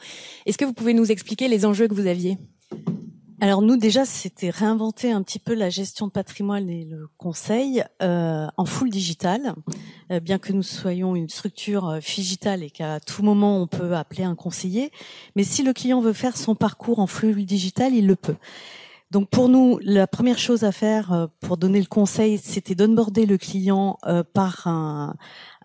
Est-ce 0.45 0.57
que 0.57 0.65
vous 0.65 0.74
pouvez 0.74 0.94
nous 0.94 1.12
expliquer 1.12 1.48
les 1.48 1.65
enjeux 1.65 1.88
que 1.88 1.94
vous 1.94 2.07
aviez? 2.07 2.38
Alors 3.39 3.62
nous 3.62 3.78
déjà 3.78 4.06
c'était 4.06 4.50
réinventer 4.50 5.12
un 5.12 5.22
petit 5.22 5.39
peu 5.39 5.54
la 5.54 5.69
gestion 5.69 6.07
de 6.07 6.12
patrimoine 6.12 6.69
et 6.69 6.86
le 6.86 7.07
conseil 7.18 7.84
euh, 8.01 8.48
en 8.57 8.66
full 8.66 8.89
digital, 8.89 9.54
euh, 10.12 10.19
bien 10.19 10.39
que 10.39 10.54
nous 10.54 10.63
soyons 10.63 11.16
une 11.16 11.30
structure 11.30 11.88
euh, 11.88 12.00
digitale 12.00 12.63
et 12.63 12.70
qu'à 12.70 13.00
tout 13.00 13.24
moment 13.24 13.62
on 13.62 13.67
peut 13.67 13.96
appeler 13.96 14.24
un 14.24 14.36
conseiller, 14.36 14.91
mais 15.36 15.44
si 15.44 15.63
le 15.63 15.74
client 15.74 16.01
veut 16.01 16.13
faire 16.13 16.36
son 16.36 16.56
parcours 16.56 17.00
en 17.00 17.08
full 17.08 17.46
digital, 17.46 17.94
il 17.94 18.08
le 18.08 18.15
peut. 18.15 18.38
Donc 19.10 19.29
pour 19.29 19.48
nous, 19.48 19.79
la 19.82 20.06
première 20.06 20.38
chose 20.38 20.63
à 20.63 20.72
faire 20.72 21.13
euh, 21.13 21.27
pour 21.39 21.58
donner 21.58 21.79
le 21.79 21.86
conseil, 21.86 22.38
c'était 22.38 22.75
d'onboarder 22.75 23.25
le 23.25 23.38
client 23.38 23.98
euh, 24.06 24.24
par 24.24 24.67
un, 24.67 25.15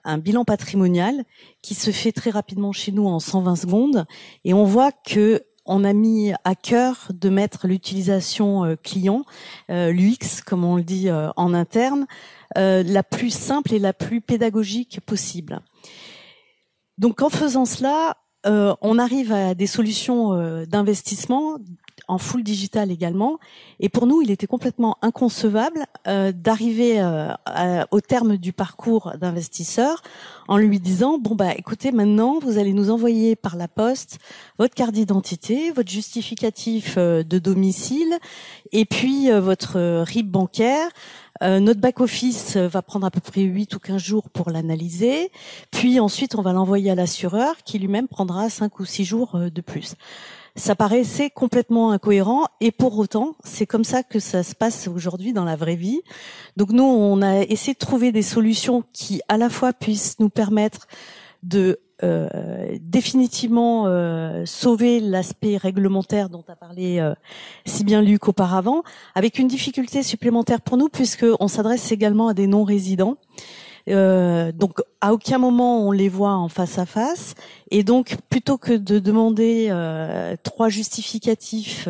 un 0.05 0.19
bilan 0.19 0.45
patrimonial 0.45 1.25
qui 1.61 1.75
se 1.75 1.91
fait 1.91 2.12
très 2.12 2.31
rapidement 2.31 2.73
chez 2.73 2.93
nous 2.93 3.07
en 3.07 3.19
120 3.19 3.57
secondes 3.57 4.07
et 4.45 4.55
on 4.55 4.64
voit 4.64 4.93
que 4.93 5.43
on 5.64 5.85
a 5.85 5.92
mis 5.92 6.33
à 6.45 6.54
cœur 6.54 7.09
de 7.12 7.28
mettre 7.28 7.66
l'utilisation 7.66 8.64
euh, 8.64 8.76
client, 8.76 9.25
euh, 9.71 9.92
l'UX 9.92 10.42
comme 10.45 10.64
on 10.64 10.76
le 10.76 10.83
dit 10.83 11.09
euh, 11.09 11.31
en 11.37 11.54
interne, 11.54 12.07
la 12.54 13.02
plus 13.02 13.31
simple 13.31 13.73
et 13.73 13.78
la 13.78 13.95
plus 13.95 14.21
pédagogique 14.21 15.00
possible. 15.07 15.61
Donc 16.99 17.23
en 17.23 17.31
faisant 17.31 17.64
cela, 17.64 18.19
on 18.44 18.99
arrive 18.99 19.32
à 19.32 19.54
des 19.54 19.66
solutions 19.66 20.64
d'investissement 20.66 21.58
en 22.08 22.18
full 22.18 22.42
digital 22.42 22.90
également. 22.90 23.38
Et 23.80 23.88
pour 23.88 24.06
nous, 24.06 24.22
il 24.22 24.30
était 24.30 24.46
complètement 24.46 24.99
inconcevable 25.02 25.87
euh, 26.06 26.32
d'arriver 26.32 27.00
euh, 27.00 27.32
au 27.90 28.00
terme 28.00 28.37
du 28.37 28.52
parcours 28.52 29.12
d'investisseur 29.20 30.02
en 30.49 30.56
lui 30.56 30.80
disant 30.80 31.18
bon 31.18 31.34
bah 31.34 31.54
écoutez 31.56 31.92
maintenant 31.92 32.38
vous 32.40 32.58
allez 32.58 32.72
nous 32.72 32.90
envoyer 32.90 33.37
par 33.37 33.56
la 33.56 33.68
poste 33.68 34.18
votre 34.58 34.75
carte 34.75 34.92
d'identité, 34.92 35.70
votre 35.70 35.90
justificatif 35.90 36.96
euh, 36.99 37.22
de 37.22 37.38
domicile 37.38 38.18
et 38.72 38.84
puis 38.84 39.30
votre 39.30 40.02
RIB 40.02 40.30
bancaire. 40.30 40.88
Notre 41.42 41.80
back 41.80 42.00
office 42.00 42.56
va 42.56 42.82
prendre 42.82 43.06
à 43.06 43.11
peu 43.11 43.20
près 43.20 43.42
8 43.42 43.75
ou 43.75 43.78
15 43.78 44.00
jours 44.00 44.30
pour 44.30 44.50
l'analyser, 44.50 45.30
puis 45.70 46.00
ensuite 46.00 46.34
on 46.34 46.42
va 46.42 46.52
l'envoyer 46.52 46.90
à 46.90 46.94
l'assureur 46.94 47.56
qui 47.64 47.78
lui-même 47.78 48.08
prendra 48.08 48.49
5 48.49 48.78
ou 48.78 48.84
6 48.84 49.04
jours 49.04 49.38
de 49.38 49.61
plus. 49.61 49.94
Ça 50.54 50.75
paraissait 50.75 51.30
complètement 51.30 51.92
incohérent. 51.92 52.46
Et 52.61 52.72
pour 52.72 52.99
autant, 52.99 53.37
c'est 53.42 53.64
comme 53.64 53.84
ça 53.84 54.02
que 54.02 54.18
ça 54.18 54.42
se 54.42 54.54
passe 54.54 54.87
aujourd'hui 54.87 55.32
dans 55.32 55.44
la 55.44 55.56
vraie 55.56 55.76
vie. 55.76 56.02
Donc 56.58 56.72
nous, 56.72 56.84
on 56.84 57.22
a 57.22 57.40
essayé 57.40 57.72
de 57.72 57.78
trouver 57.78 58.12
des 58.12 58.20
solutions 58.20 58.84
qui 58.92 59.22
à 59.28 59.38
la 59.38 59.49
fois 59.49 59.72
puissent 59.72 60.18
nous 60.20 60.28
permettre 60.28 60.87
de 61.42 61.80
définitivement 62.80 63.87
sauver 64.44 65.00
l'aspect 65.00 65.56
réglementaire 65.56 66.28
dont 66.28 66.44
a 66.49 66.56
parlé 66.56 67.12
si 67.64 67.85
bien 67.85 68.02
Luc 68.02 68.28
auparavant, 68.28 68.82
avec 69.14 69.38
une 69.38 69.49
difficulté 69.49 70.02
supplémentaire 70.02 70.61
pour 70.61 70.76
nous 70.76 70.88
puisque 70.88 71.26
on 71.40 71.49
s'adresse 71.49 71.92
également 71.92 72.28
à 72.28 72.35
des 72.35 72.47
non-résidents. 72.47 73.16
Euh, 73.88 74.52
donc 74.52 74.78
à 75.00 75.12
aucun 75.12 75.38
moment 75.38 75.85
on 75.85 75.90
les 75.90 76.09
voit 76.09 76.35
en 76.35 76.49
face 76.49 76.78
à 76.78 76.87
face 76.87 77.35
et 77.73 77.82
donc 77.82 78.16
plutôt 78.30 78.56
que 78.56 78.75
de 78.75 79.00
demander 79.00 79.68
euh, 79.71 80.37
trois 80.44 80.68
justificatifs 80.68 81.88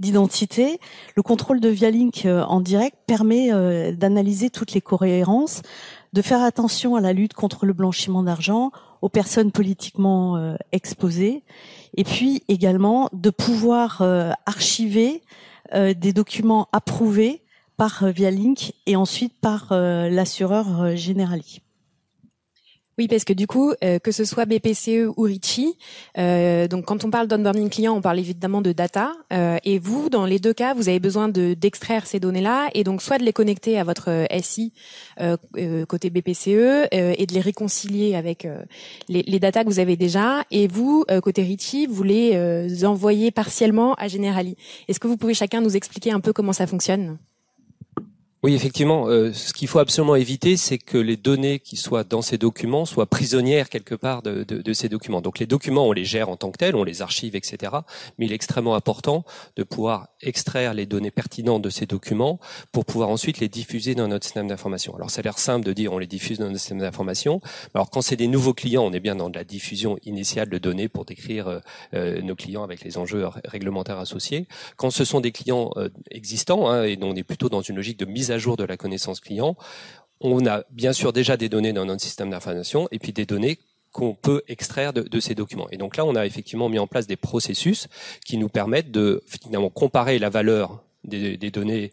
d'identité, 0.00 0.80
le 1.14 1.22
contrôle 1.22 1.60
de 1.60 1.70
Vialink 1.70 2.26
euh, 2.26 2.42
en 2.42 2.60
direct 2.60 2.96
permet 3.06 3.52
euh, 3.52 3.92
d'analyser 3.92 4.50
toutes 4.50 4.74
les 4.74 4.82
cohérенces, 4.82 5.62
de 6.12 6.22
faire 6.22 6.42
attention 6.42 6.96
à 6.96 7.00
la 7.00 7.12
lutte 7.12 7.34
contre 7.34 7.66
le 7.66 7.72
blanchiment 7.72 8.22
d'argent, 8.22 8.72
aux 9.02 9.08
personnes 9.08 9.52
politiquement 9.52 10.54
exposées 10.72 11.42
et 11.94 12.04
puis 12.04 12.42
également 12.48 13.08
de 13.12 13.30
pouvoir 13.30 14.02
archiver 14.46 15.22
des 15.72 16.12
documents 16.12 16.68
approuvés 16.72 17.42
par 17.80 18.02
euh, 18.02 18.10
via 18.10 18.30
Link 18.30 18.74
et 18.84 18.94
ensuite 18.94 19.32
par 19.40 19.68
euh, 19.72 20.10
l'assureur 20.10 20.82
euh, 20.82 20.96
Generali. 20.96 21.62
Oui, 23.00 23.08
parce 23.08 23.24
que 23.24 23.32
du 23.32 23.46
coup, 23.46 23.72
que 23.80 24.12
ce 24.12 24.26
soit 24.26 24.44
BPCE 24.44 25.08
ou 25.16 25.22
Richie, 25.22 25.78
donc 26.18 26.84
quand 26.84 27.02
on 27.02 27.10
parle 27.10 27.28
d'onboarding 27.28 27.70
client, 27.70 27.94
on 27.96 28.02
parle 28.02 28.18
évidemment 28.18 28.60
de 28.60 28.72
data. 28.72 29.14
et 29.64 29.78
vous, 29.78 30.10
dans 30.10 30.26
les 30.26 30.38
deux 30.38 30.52
cas, 30.52 30.74
vous 30.74 30.90
avez 30.90 31.00
besoin 31.00 31.28
de 31.30 31.54
d'extraire 31.54 32.06
ces 32.06 32.20
données-là 32.20 32.68
et 32.74 32.84
donc 32.84 33.00
soit 33.00 33.16
de 33.16 33.24
les 33.24 33.32
connecter 33.32 33.78
à 33.78 33.84
votre 33.84 34.26
SI 34.42 34.74
côté 35.88 36.10
BPCE 36.10 36.88
et 36.92 37.24
de 37.26 37.32
les 37.32 37.40
réconcilier 37.40 38.16
avec 38.16 38.46
les, 39.08 39.22
les 39.22 39.40
datas 39.40 39.64
que 39.64 39.70
vous 39.70 39.78
avez 39.78 39.96
déjà. 39.96 40.44
Et 40.50 40.68
vous, 40.68 41.06
côté 41.22 41.42
Richie, 41.42 41.86
vous 41.86 42.02
les 42.02 42.84
envoyez 42.84 43.30
partiellement 43.30 43.94
à 43.94 44.08
Generali. 44.08 44.58
Est-ce 44.88 45.00
que 45.00 45.08
vous 45.08 45.16
pouvez 45.16 45.32
chacun 45.32 45.62
nous 45.62 45.74
expliquer 45.74 46.12
un 46.12 46.20
peu 46.20 46.34
comment 46.34 46.52
ça 46.52 46.66
fonctionne? 46.66 47.16
Oui, 48.42 48.54
effectivement. 48.54 49.06
Euh, 49.08 49.34
ce 49.34 49.52
qu'il 49.52 49.68
faut 49.68 49.80
absolument 49.80 50.16
éviter, 50.16 50.56
c'est 50.56 50.78
que 50.78 50.96
les 50.96 51.18
données 51.18 51.58
qui 51.58 51.76
soient 51.76 52.04
dans 52.04 52.22
ces 52.22 52.38
documents 52.38 52.86
soient 52.86 53.04
prisonnières 53.04 53.68
quelque 53.68 53.94
part 53.94 54.22
de, 54.22 54.44
de, 54.44 54.62
de, 54.62 54.72
ces 54.72 54.88
documents. 54.88 55.20
Donc 55.20 55.38
les 55.38 55.46
documents, 55.46 55.86
on 55.86 55.92
les 55.92 56.06
gère 56.06 56.30
en 56.30 56.38
tant 56.38 56.50
que 56.50 56.56
tels, 56.56 56.74
on 56.74 56.82
les 56.82 57.02
archive, 57.02 57.36
etc. 57.36 57.72
Mais 58.16 58.24
il 58.24 58.32
est 58.32 58.34
extrêmement 58.34 58.74
important 58.74 59.26
de 59.56 59.62
pouvoir 59.62 60.08
extraire 60.22 60.72
les 60.72 60.86
données 60.86 61.10
pertinentes 61.10 61.60
de 61.60 61.68
ces 61.68 61.84
documents 61.84 62.40
pour 62.72 62.86
pouvoir 62.86 63.10
ensuite 63.10 63.40
les 63.40 63.50
diffuser 63.50 63.94
dans 63.94 64.08
notre 64.08 64.24
système 64.24 64.48
d'information. 64.48 64.96
Alors 64.96 65.10
ça 65.10 65.20
a 65.20 65.22
l'air 65.22 65.38
simple 65.38 65.66
de 65.66 65.74
dire 65.74 65.92
on 65.92 65.98
les 65.98 66.06
diffuse 66.06 66.38
dans 66.38 66.46
notre 66.46 66.60
système 66.60 66.78
d'information. 66.78 67.42
Alors 67.74 67.90
quand 67.90 68.00
c'est 68.00 68.16
des 68.16 68.28
nouveaux 68.28 68.54
clients, 68.54 68.84
on 68.84 68.92
est 68.94 69.00
bien 69.00 69.16
dans 69.16 69.28
de 69.28 69.36
la 69.36 69.44
diffusion 69.44 69.98
initiale 70.04 70.48
de 70.48 70.56
données 70.56 70.88
pour 70.88 71.04
décrire 71.04 71.46
euh, 71.46 71.58
euh 71.92 72.22
nos 72.22 72.36
clients 72.36 72.62
avec 72.62 72.84
les 72.84 72.96
enjeux 72.96 73.26
réglementaires 73.44 73.98
associés. 73.98 74.48
Quand 74.76 74.90
ce 74.90 75.04
sont 75.04 75.20
des 75.20 75.32
clients 75.32 75.72
euh, 75.76 75.90
existants, 76.10 76.70
hein, 76.70 76.84
et 76.84 76.98
on 77.02 77.14
est 77.14 77.22
plutôt 77.22 77.50
dans 77.50 77.60
une 77.60 77.76
logique 77.76 77.98
de 77.98 78.06
mise 78.06 78.29
à 78.30 78.38
jour 78.38 78.56
de 78.56 78.64
la 78.64 78.76
connaissance 78.76 79.20
client. 79.20 79.56
On 80.20 80.46
a 80.46 80.64
bien 80.70 80.92
sûr 80.92 81.12
déjà 81.12 81.36
des 81.36 81.48
données 81.48 81.72
dans 81.72 81.86
notre 81.86 82.02
système 82.02 82.30
d'information 82.30 82.88
et 82.90 82.98
puis 82.98 83.12
des 83.12 83.26
données 83.26 83.58
qu'on 83.92 84.14
peut 84.14 84.42
extraire 84.46 84.92
de, 84.92 85.20
ces 85.20 85.34
documents. 85.34 85.68
Et 85.70 85.76
donc 85.76 85.96
là, 85.96 86.04
on 86.04 86.14
a 86.14 86.24
effectivement 86.24 86.68
mis 86.68 86.78
en 86.78 86.86
place 86.86 87.06
des 87.06 87.16
processus 87.16 87.88
qui 88.24 88.36
nous 88.38 88.48
permettent 88.48 88.92
de 88.92 89.22
finalement 89.26 89.70
comparer 89.70 90.18
la 90.18 90.28
valeur 90.28 90.82
des, 91.02 91.36
données 91.50 91.92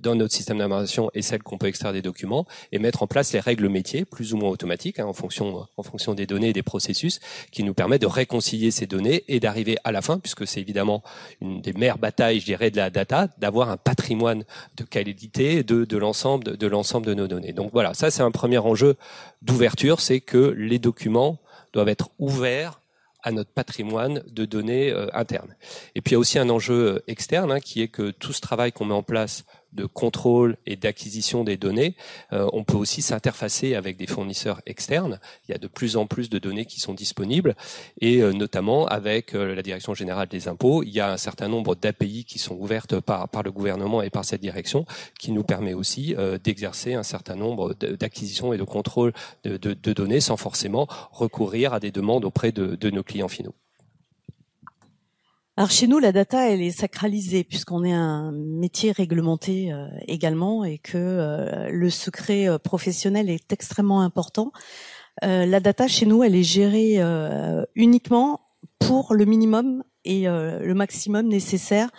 dans 0.00 0.14
notre 0.14 0.34
système 0.34 0.58
d'information 0.58 1.10
et 1.14 1.22
celle 1.22 1.42
qu'on 1.42 1.58
peut 1.58 1.66
extraire 1.66 1.92
des 1.92 2.02
documents 2.02 2.46
et 2.72 2.78
mettre 2.78 3.02
en 3.02 3.06
place 3.06 3.32
les 3.32 3.40
règles 3.40 3.68
métiers 3.68 4.04
plus 4.04 4.34
ou 4.34 4.36
moins 4.36 4.50
automatiques 4.50 4.98
hein, 4.98 5.06
en 5.06 5.12
fonction 5.12 5.66
en 5.76 5.82
fonction 5.82 6.14
des 6.14 6.26
données 6.26 6.50
et 6.50 6.52
des 6.52 6.62
processus 6.62 7.20
qui 7.50 7.64
nous 7.64 7.74
permettent 7.74 8.02
de 8.02 8.06
réconcilier 8.06 8.70
ces 8.70 8.86
données 8.86 9.24
et 9.28 9.40
d'arriver 9.40 9.76
à 9.84 9.92
la 9.92 10.02
fin 10.02 10.18
puisque 10.18 10.46
c'est 10.46 10.60
évidemment 10.60 11.02
une 11.40 11.60
des 11.60 11.72
mères 11.72 11.98
batailles 11.98 12.40
je 12.40 12.44
dirais 12.44 12.70
de 12.70 12.76
la 12.76 12.90
data 12.90 13.28
d'avoir 13.38 13.70
un 13.70 13.76
patrimoine 13.76 14.44
de 14.76 14.84
qualité 14.84 15.62
de, 15.62 15.84
de 15.84 15.96
l'ensemble 15.96 16.44
de, 16.44 16.56
de 16.56 16.66
l'ensemble 16.66 17.06
de 17.06 17.14
nos 17.14 17.26
données. 17.26 17.52
Donc 17.52 17.70
voilà, 17.72 17.94
ça 17.94 18.10
c'est 18.10 18.22
un 18.22 18.30
premier 18.30 18.58
enjeu 18.58 18.96
d'ouverture, 19.42 20.00
c'est 20.00 20.20
que 20.20 20.54
les 20.56 20.78
documents 20.78 21.38
doivent 21.72 21.88
être 21.88 22.10
ouverts 22.18 22.80
à 23.22 23.32
notre 23.32 23.50
patrimoine 23.50 24.22
de 24.30 24.44
données 24.44 24.90
euh, 24.90 25.08
internes. 25.12 25.54
Et 25.94 26.00
puis 26.00 26.12
il 26.12 26.14
y 26.14 26.16
a 26.16 26.18
aussi 26.18 26.38
un 26.38 26.48
enjeu 26.48 26.74
euh, 26.74 27.04
externe 27.06 27.52
hein, 27.52 27.60
qui 27.60 27.82
est 27.82 27.88
que 27.88 28.10
tout 28.10 28.32
ce 28.32 28.40
travail 28.40 28.72
qu'on 28.72 28.86
met 28.86 28.94
en 28.94 29.02
place 29.02 29.44
de 29.72 29.86
contrôle 29.86 30.56
et 30.66 30.76
d'acquisition 30.76 31.44
des 31.44 31.56
données, 31.56 31.96
euh, 32.32 32.48
on 32.52 32.64
peut 32.64 32.76
aussi 32.76 33.02
s'interfacer 33.02 33.74
avec 33.74 33.96
des 33.96 34.06
fournisseurs 34.06 34.60
externes. 34.66 35.20
Il 35.48 35.52
y 35.52 35.54
a 35.54 35.58
de 35.58 35.68
plus 35.68 35.96
en 35.96 36.06
plus 36.06 36.28
de 36.28 36.38
données 36.38 36.64
qui 36.64 36.80
sont 36.80 36.94
disponibles 36.94 37.54
et 38.00 38.22
euh, 38.22 38.32
notamment 38.32 38.86
avec 38.86 39.34
euh, 39.34 39.54
la 39.54 39.62
Direction 39.62 39.94
générale 39.94 40.28
des 40.28 40.48
impôts, 40.48 40.82
il 40.82 40.90
y 40.90 41.00
a 41.00 41.12
un 41.12 41.16
certain 41.16 41.48
nombre 41.48 41.74
d'API 41.74 42.24
qui 42.24 42.38
sont 42.38 42.56
ouvertes 42.56 42.98
par, 43.00 43.28
le 43.44 43.52
gouvernement 43.52 44.02
et 44.02 44.10
par 44.10 44.24
cette 44.24 44.40
direction 44.40 44.84
qui 45.18 45.32
nous 45.32 45.44
permet 45.44 45.74
aussi 45.74 46.14
d'exercer 46.42 46.94
un 46.94 47.02
certain 47.02 47.36
nombre 47.36 47.74
d'acquisitions 47.74 48.52
et 48.52 48.58
de 48.58 48.64
contrôle 48.64 49.12
de, 49.44 49.92
données 49.92 50.20
sans 50.20 50.36
forcément 50.36 50.86
recourir 51.12 51.72
à 51.72 51.80
des 51.80 51.90
demandes 51.90 52.24
auprès 52.24 52.52
de 52.52 52.90
nos 52.90 53.02
clients 53.02 53.28
finaux. 53.28 53.54
Alors 55.60 55.70
chez 55.70 55.88
nous, 55.88 55.98
la 55.98 56.10
data, 56.10 56.48
elle 56.48 56.62
est 56.62 56.70
sacralisée 56.70 57.44
puisqu'on 57.44 57.84
est 57.84 57.92
un 57.92 58.32
métier 58.32 58.92
réglementé 58.92 59.70
euh, 59.70 59.88
également 60.08 60.64
et 60.64 60.78
que 60.78 60.96
euh, 60.96 61.68
le 61.70 61.90
secret 61.90 62.48
euh, 62.48 62.56
professionnel 62.56 63.28
est 63.28 63.52
extrêmement 63.52 64.00
important. 64.00 64.52
la 65.20 65.60
data 65.60 65.86
chez 65.86 66.06
nous, 66.06 66.24
elle 66.24 66.34
est 66.34 66.42
gérée 66.42 66.98
uniquement 67.74 68.40
pour 68.78 69.12
le 69.12 69.26
minimum 69.26 69.84
et 70.06 70.24
le 70.24 70.72
maximum 70.72 71.28
nécessaire 71.28 71.90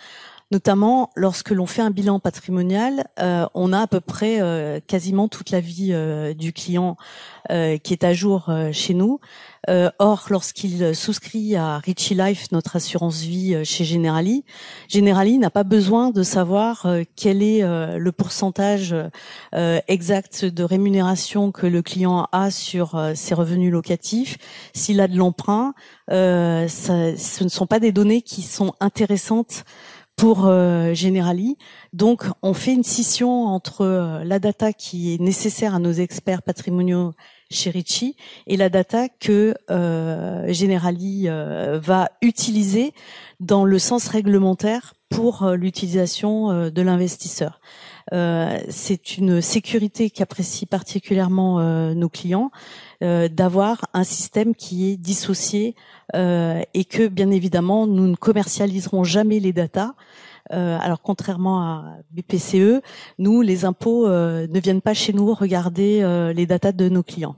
notamment 0.52 1.10
lorsque 1.16 1.50
l'on 1.50 1.66
fait 1.66 1.82
un 1.82 1.90
bilan 1.90 2.20
patrimonial, 2.20 3.08
on 3.18 3.72
a 3.72 3.80
à 3.80 3.86
peu 3.86 4.00
près 4.00 4.82
quasiment 4.86 5.28
toute 5.28 5.50
la 5.50 5.60
vie 5.60 5.94
du 6.36 6.52
client 6.52 6.96
qui 7.48 7.92
est 7.92 8.04
à 8.04 8.12
jour 8.12 8.52
chez 8.72 8.94
nous. 8.94 9.18
Euh, 9.70 9.90
or, 10.00 10.26
lorsqu'il 10.30 10.94
souscrit 10.94 11.54
à 11.54 11.78
Richie 11.78 12.16
Life, 12.16 12.50
notre 12.50 12.74
assurance 12.74 13.20
vie 13.20 13.54
euh, 13.54 13.62
chez 13.62 13.84
Generali, 13.84 14.44
Generali 14.88 15.38
n'a 15.38 15.50
pas 15.50 15.62
besoin 15.62 16.10
de 16.10 16.24
savoir 16.24 16.86
euh, 16.86 17.04
quel 17.14 17.42
est 17.42 17.62
le 17.62 18.12
pourcentage 18.12 18.94
exact 19.88 20.44
de 20.44 20.64
rémunération 20.64 21.52
que 21.52 21.66
le 21.66 21.82
client 21.82 22.26
a 22.32 22.50
sur 22.50 23.00
ses 23.14 23.34
revenus 23.34 23.72
locatifs, 23.72 24.38
s'il 24.74 25.00
a 25.00 25.08
de 25.08 25.16
l'emprunt. 25.16 25.74
ce 26.08 27.44
ne 27.44 27.48
sont 27.48 27.66
pas 27.66 27.80
des 27.80 27.92
données 27.92 28.22
qui 28.22 28.42
sont 28.42 28.74
intéressantes 28.80 29.64
pour 30.16 30.46
Generali. 30.94 31.56
Donc, 31.92 32.26
on 32.42 32.54
fait 32.54 32.74
une 32.74 32.84
scission 32.84 33.46
entre 33.46 34.22
la 34.24 34.38
data 34.38 34.72
qui 34.72 35.14
est 35.14 35.20
nécessaire 35.20 35.74
à 35.74 35.78
nos 35.78 35.92
experts 35.92 36.42
patrimoniaux 36.42 37.12
chez 37.52 37.70
Ritchie 37.70 38.16
et 38.46 38.56
la 38.56 38.68
data 38.68 39.08
que 39.08 39.54
euh, 39.70 40.52
Generali 40.52 41.28
euh, 41.28 41.78
va 41.78 42.10
utiliser 42.22 42.92
dans 43.40 43.64
le 43.64 43.78
sens 43.78 44.08
réglementaire 44.08 44.94
pour 45.10 45.44
euh, 45.44 45.56
l'utilisation 45.56 46.50
euh, 46.50 46.70
de 46.70 46.82
l'investisseur. 46.82 47.60
C'est 48.10 49.16
une 49.16 49.40
sécurité 49.40 50.10
qu'apprécient 50.10 50.66
particulièrement 50.70 51.60
nos 51.94 52.08
clients 52.08 52.50
d'avoir 53.00 53.86
un 53.94 54.04
système 54.04 54.54
qui 54.54 54.90
est 54.90 54.96
dissocié 54.96 55.74
et 56.14 56.84
que 56.84 57.08
bien 57.08 57.30
évidemment 57.30 57.86
nous 57.86 58.08
ne 58.08 58.16
commercialiserons 58.16 59.04
jamais 59.04 59.40
les 59.40 59.52
datas. 59.52 59.94
alors 60.50 61.00
contrairement 61.02 61.62
à 61.62 61.96
BPCE, 62.10 62.82
nous 63.18 63.40
les 63.40 63.64
impôts 63.64 64.08
ne 64.08 64.60
viennent 64.60 64.82
pas 64.82 64.94
chez 64.94 65.12
nous 65.12 65.32
regarder 65.34 66.32
les 66.34 66.46
datas 66.46 66.72
de 66.72 66.88
nos 66.88 67.02
clients. 67.02 67.36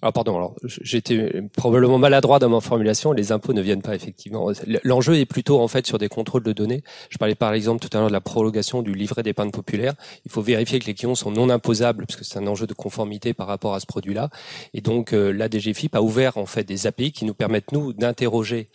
Alors 0.00 0.12
pardon, 0.12 0.36
alors 0.36 0.54
j'étais 0.62 1.42
probablement 1.56 1.98
maladroit 1.98 2.38
dans 2.38 2.48
ma 2.48 2.60
formulation. 2.60 3.12
Les 3.12 3.32
impôts 3.32 3.52
ne 3.52 3.60
viennent 3.60 3.82
pas 3.82 3.96
effectivement. 3.96 4.48
L'enjeu 4.84 5.16
est 5.16 5.26
plutôt 5.26 5.60
en 5.60 5.66
fait 5.66 5.88
sur 5.88 5.98
des 5.98 6.08
contrôles 6.08 6.44
de 6.44 6.52
données. 6.52 6.84
Je 7.10 7.18
parlais 7.18 7.34
par 7.34 7.52
exemple 7.52 7.80
tout 7.80 7.96
à 7.96 8.00
l'heure 8.00 8.08
de 8.08 8.12
la 8.12 8.20
prolongation 8.20 8.82
du 8.82 8.94
livret 8.94 9.24
d'épargne 9.24 9.50
populaire. 9.50 9.94
Il 10.24 10.30
faut 10.30 10.40
vérifier 10.40 10.78
que 10.78 10.86
les 10.86 10.94
clients 10.94 11.16
sont 11.16 11.32
non 11.32 11.50
imposables 11.50 12.06
parce 12.06 12.16
que 12.16 12.24
c'est 12.24 12.38
un 12.38 12.46
enjeu 12.46 12.68
de 12.68 12.74
conformité 12.74 13.34
par 13.34 13.48
rapport 13.48 13.74
à 13.74 13.80
ce 13.80 13.86
produit-là. 13.86 14.30
Et 14.72 14.80
donc 14.80 15.12
euh, 15.12 15.32
la 15.32 15.48
DGFIP 15.50 15.96
a 15.96 16.02
ouvert 16.02 16.38
en 16.38 16.46
fait 16.46 16.62
des 16.62 16.86
API 16.86 17.10
qui 17.10 17.24
nous 17.24 17.34
permettent 17.34 17.72
nous 17.72 17.92
d'interroger 17.92 18.68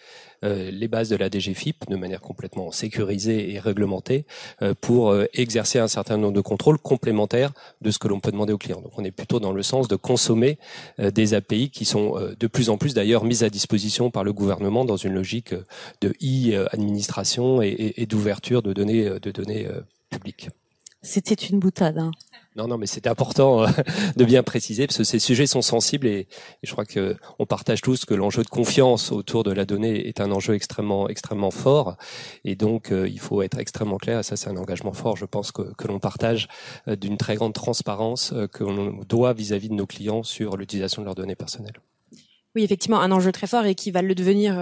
les 0.44 0.88
bases 0.88 1.10
de 1.10 1.16
la 1.16 1.30
DGFIP 1.30 1.90
de 1.90 1.96
manière 1.96 2.22
complètement 2.22 2.72
sécurisée 2.72 3.54
et 3.54 3.60
réglementée 3.60 4.26
euh, 4.62 4.74
pour 4.80 5.10
euh, 5.12 5.26
exercer 5.34 5.80
un 5.80 5.88
certain 5.88 6.18
nombre 6.18 6.34
de 6.34 6.42
contrôles 6.42 6.78
complémentaires 6.78 7.52
de 7.82 7.92
ce 7.92 8.00
que 8.00 8.08
l'on 8.08 8.20
peut 8.20 8.32
demander 8.32 8.54
aux 8.54 8.58
clients. 8.58 8.82
Donc 8.82 8.94
on 8.98 9.04
est 9.04 9.12
plutôt 9.12 9.40
dans 9.40 9.52
le 9.52 9.64
sens 9.64 9.88
de 9.88 9.96
consommer 9.96 10.58
des 11.00 11.34
API 11.34 11.70
qui 11.70 11.86
sont 11.86 12.16
de 12.40 12.48
plus 12.48 12.70
en 12.70 12.78
plus 12.78 12.94
d'ailleurs 12.94 13.24
mises 13.24 13.44
à 13.44 13.50
disposition 13.50 14.12
par 14.12 14.24
le 14.24 14.34
gouvernement 14.34 14.86
dans 14.86 14.98
une 14.98 15.14
logique 15.14 15.54
de 16.02 16.14
e-administration 16.22 17.62
et, 17.62 18.06
d'ouverture 18.08 18.62
de 18.62 18.74
données, 18.74 19.10
de 19.20 19.32
données 19.32 19.68
publiques. 20.10 20.50
C'était 21.02 21.36
une 21.36 21.60
boutade. 21.60 21.98
Hein. 21.98 22.12
Non, 22.56 22.68
non, 22.68 22.78
mais 22.78 22.86
c'est 22.86 23.08
important 23.08 23.64
euh, 23.64 23.68
de 24.16 24.26
bien 24.26 24.44
préciser 24.44 24.86
parce 24.86 24.98
que 24.98 25.04
ces 25.04 25.20
sujets 25.20 25.48
sont 25.48 25.64
sensibles 25.64 26.06
et, 26.06 26.28
je 26.62 26.72
crois 26.72 26.86
que 26.86 27.16
on 27.40 27.46
partage 27.46 27.82
tous 27.82 28.06
que 28.06 28.14
l'enjeu 28.14 28.44
de 28.44 28.50
confiance 28.50 29.12
autour 29.12 29.44
de 29.44 29.52
la 29.52 29.66
donnée 29.66 30.08
est 30.08 30.22
un 30.22 30.32
enjeu 30.32 30.54
extrêmement, 30.54 31.10
extrêmement 31.10 31.52
fort 31.52 31.98
et 32.46 32.56
donc 32.56 32.92
euh, 32.92 33.08
il 33.08 33.20
faut 33.20 33.42
être 33.42 33.58
extrêmement 33.58 33.98
clair. 33.98 34.24
Ça, 34.24 34.36
c'est 34.36 34.50
un 34.50 34.58
engagement 34.58 34.94
fort, 34.94 35.18
je 35.18 35.26
pense 35.26 35.52
que, 35.52 35.74
que 35.74 35.88
l'on 35.88 36.00
partage 36.00 36.48
euh, 36.88 36.96
d'une 36.96 37.18
très 37.18 37.36
grande 37.36 37.54
transparence 37.54 38.34
que 38.52 38.64
l'on 38.64 39.02
doit 39.08 39.34
vis-à-vis 39.34 39.70
de 39.70 39.74
nos 39.74 39.88
clients 39.88 40.24
sur 40.24 40.58
l'utilisation 40.58 41.02
de 41.02 41.06
leurs 41.06 41.16
données 41.16 41.36
personnelles. 41.36 41.80
Oui, 42.56 42.64
effectivement, 42.64 43.02
un 43.02 43.12
enjeu 43.12 43.32
très 43.32 43.48
fort 43.48 43.66
et 43.66 43.74
qui 43.74 43.90
va 43.90 44.04
le 44.04 44.14
devenir 44.14 44.56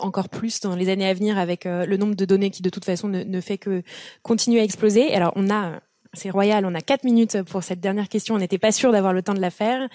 encore 0.00 0.28
plus 0.28 0.60
dans 0.60 0.76
les 0.76 0.88
années 0.88 1.08
à 1.08 1.14
venir 1.14 1.38
avec 1.38 1.64
le 1.64 1.96
nombre 1.96 2.14
de 2.14 2.24
données 2.24 2.50
qui 2.50 2.62
de 2.62 2.70
toute 2.70 2.84
façon 2.84 3.08
ne, 3.08 3.24
ne 3.24 3.40
fait 3.40 3.58
que 3.58 3.82
continuer 4.22 4.60
à 4.60 4.62
exploser. 4.64 5.12
Alors, 5.12 5.32
on 5.34 5.50
a 5.50 5.80
c'est 6.12 6.30
royal, 6.30 6.66
on 6.66 6.74
a 6.74 6.80
quatre 6.80 7.04
minutes 7.04 7.42
pour 7.42 7.62
cette 7.62 7.80
dernière 7.80 8.08
question, 8.08 8.34
on 8.34 8.38
n'était 8.38 8.58
pas 8.58 8.72
sûr 8.72 8.90
d'avoir 8.90 9.12
le 9.12 9.22
temps 9.22 9.34
de 9.34 9.40
la 9.40 9.50
faire. 9.50 9.88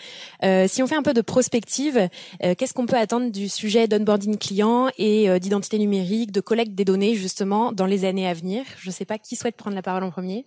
Euh, 0.43 0.65
si 0.67 0.81
on 0.81 0.87
fait 0.87 0.95
un 0.95 1.03
peu 1.03 1.13
de 1.13 1.21
prospective, 1.21 2.09
euh, 2.43 2.55
qu'est-ce 2.57 2.73
qu'on 2.73 2.85
peut 2.85 2.95
attendre 2.95 3.31
du 3.31 3.49
sujet 3.49 3.87
d'onboarding 3.87 4.37
client 4.37 4.87
et 4.97 5.29
euh, 5.29 5.39
d'identité 5.39 5.77
numérique, 5.77 6.31
de 6.31 6.39
collecte 6.39 6.73
des 6.73 6.85
données 6.85 7.15
justement 7.15 7.73
dans 7.73 7.85
les 7.85 8.05
années 8.05 8.27
à 8.27 8.33
venir? 8.33 8.63
Je 8.79 8.89
ne 8.89 8.93
sais 8.93 9.05
pas 9.05 9.17
qui 9.17 9.35
souhaite 9.35 9.57
prendre 9.57 9.75
la 9.75 9.81
parole 9.81 10.03
en 10.03 10.11
premier. 10.11 10.45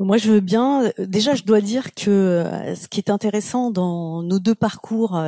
Moi, 0.00 0.16
je 0.16 0.32
veux 0.32 0.40
bien. 0.40 0.90
Déjà, 0.98 1.36
je 1.36 1.44
dois 1.44 1.60
dire 1.60 1.94
que 1.94 2.44
ce 2.74 2.88
qui 2.88 2.98
est 2.98 3.10
intéressant 3.10 3.70
dans 3.70 4.24
nos 4.24 4.40
deux 4.40 4.56
parcours 4.56 5.22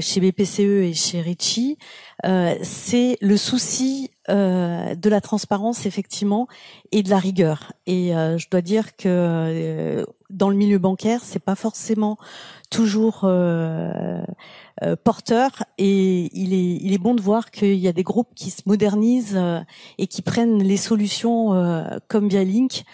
chez 0.00 0.20
BPCE 0.20 0.60
et 0.60 0.94
chez 0.94 1.20
Ritchie, 1.20 1.76
c'est 2.24 3.18
le 3.20 3.36
souci 3.36 4.10
euh, 4.30 4.94
de 4.94 5.10
la 5.10 5.20
transparence 5.20 5.84
effectivement 5.84 6.46
et 6.92 7.02
de 7.02 7.10
la 7.10 7.18
rigueur. 7.18 7.72
Et 7.86 8.14
euh, 8.14 8.38
je 8.38 8.48
dois 8.48 8.60
dire 8.60 8.94
que 8.96 9.08
euh, 9.08 10.04
dans 10.30 10.48
le 10.48 10.54
milieu 10.54 10.78
bancaire, 10.78 11.24
c'est 11.24 11.42
pas 11.42 11.56
forcément 11.56 12.16
toujours 12.70 13.28
porteur. 15.02 15.64
Et 15.76 16.30
il 16.32 16.54
est, 16.54 16.76
il 16.80 16.92
est 16.92 16.98
bon 16.98 17.14
de 17.14 17.20
voir 17.20 17.50
qu'il 17.50 17.74
y 17.74 17.88
a 17.88 17.92
des 17.92 18.04
groupes 18.04 18.28
qui 18.36 18.50
se 18.50 18.62
modernisent 18.64 19.40
et 19.98 20.06
qui 20.06 20.22
prennent 20.22 20.62
les 20.62 20.76
solutions 20.76 21.74
comme 22.06 22.28
via 22.28 22.44
Link 22.44 22.84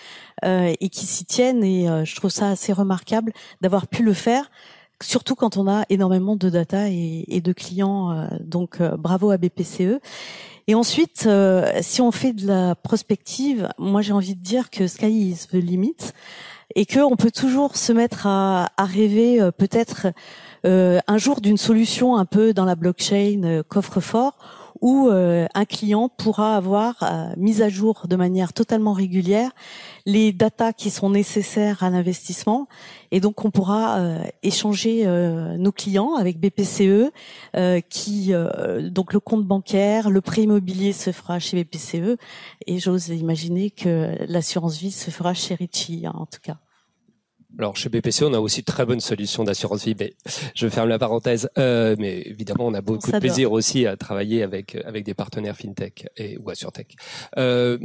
et 0.42 0.88
qui 0.88 1.06
s'y 1.06 1.26
tiennent. 1.26 1.62
Et 1.62 1.86
je 2.04 2.16
trouve 2.16 2.30
ça 2.30 2.48
assez 2.48 2.72
remarquable 2.72 3.32
d'avoir 3.60 3.86
pu 3.86 4.02
le 4.02 4.14
faire 4.14 4.50
surtout 5.00 5.36
quand 5.36 5.56
on 5.56 5.68
a 5.68 5.84
énormément 5.90 6.34
de 6.34 6.50
data 6.50 6.88
et, 6.88 7.24
et 7.28 7.40
de 7.40 7.52
clients. 7.52 8.28
donc 8.40 8.82
bravo 8.82 9.30
à 9.30 9.36
BPCE. 9.36 10.00
Et 10.70 10.74
ensuite, 10.74 11.24
euh, 11.26 11.66
si 11.80 12.02
on 12.02 12.12
fait 12.12 12.34
de 12.34 12.46
la 12.46 12.74
prospective, 12.74 13.70
moi 13.78 14.02
j'ai 14.02 14.12
envie 14.12 14.34
de 14.34 14.42
dire 14.42 14.68
que 14.68 14.86
sky 14.86 15.30
is 15.30 15.46
the 15.50 15.54
limit 15.54 15.96
et 16.74 16.84
que 16.84 17.00
on 17.00 17.16
peut 17.16 17.30
toujours 17.30 17.74
se 17.76 17.90
mettre 17.90 18.26
à, 18.26 18.68
à 18.76 18.84
rêver 18.84 19.40
euh, 19.40 19.50
peut-être 19.50 20.08
euh, 20.66 21.00
un 21.06 21.16
jour 21.16 21.40
d'une 21.40 21.56
solution 21.56 22.18
un 22.18 22.26
peu 22.26 22.52
dans 22.52 22.66
la 22.66 22.74
blockchain 22.74 23.62
coffre-fort 23.66 24.36
où 24.80 25.08
euh, 25.08 25.46
un 25.54 25.64
client 25.64 26.08
pourra 26.08 26.56
avoir 26.56 27.02
euh, 27.02 27.32
mise 27.36 27.62
à 27.62 27.68
jour 27.68 28.06
de 28.08 28.16
manière 28.16 28.52
totalement 28.52 28.92
régulière 28.92 29.50
les 30.06 30.32
datas 30.32 30.72
qui 30.72 30.90
sont 30.90 31.10
nécessaires 31.10 31.82
à 31.82 31.90
l'investissement 31.90 32.66
et 33.10 33.20
donc 33.20 33.44
on 33.44 33.50
pourra 33.50 33.98
euh, 33.98 34.22
échanger 34.42 35.06
nos 35.58 35.72
clients 35.72 36.14
avec 36.14 36.38
BPCE 36.38 37.10
qui 37.88 38.32
donc 38.90 39.12
le 39.12 39.20
compte 39.20 39.44
bancaire, 39.44 40.10
le 40.10 40.20
prêt 40.20 40.42
immobilier 40.42 40.92
se 40.92 41.12
fera 41.12 41.38
chez 41.38 41.62
BPCE 41.62 42.16
et 42.66 42.78
j'ose 42.78 43.08
imaginer 43.08 43.70
que 43.70 44.14
l'assurance 44.26 44.78
vie 44.78 44.92
se 44.92 45.10
fera 45.10 45.34
chez 45.34 45.54
Ritchie 45.54 46.06
hein, 46.06 46.14
en 46.14 46.26
tout 46.26 46.40
cas. 46.42 46.58
Alors 47.58 47.76
chez 47.76 47.88
BPC, 47.88 48.24
on 48.24 48.34
a 48.34 48.38
aussi 48.38 48.60
de 48.60 48.66
très 48.66 48.86
bonnes 48.86 49.00
solutions 49.00 49.42
d'assurance 49.42 49.84
vie, 49.84 49.96
mais 49.98 50.14
je 50.54 50.68
ferme 50.68 50.88
la 50.88 50.98
parenthèse. 50.98 51.50
Euh, 51.58 51.96
mais 51.98 52.22
évidemment, 52.22 52.66
on 52.66 52.74
a 52.74 52.80
beaucoup 52.80 53.10
de 53.10 53.18
plaisir 53.18 53.50
aussi 53.52 53.86
à 53.86 53.96
travailler 53.96 54.42
avec 54.42 54.76
avec 54.84 55.04
des 55.04 55.14
partenaires 55.14 55.56
fintech 55.56 56.06
et 56.16 56.38
ou 56.38 56.50
assurtech. 56.50 56.96
Euh, 57.36 57.78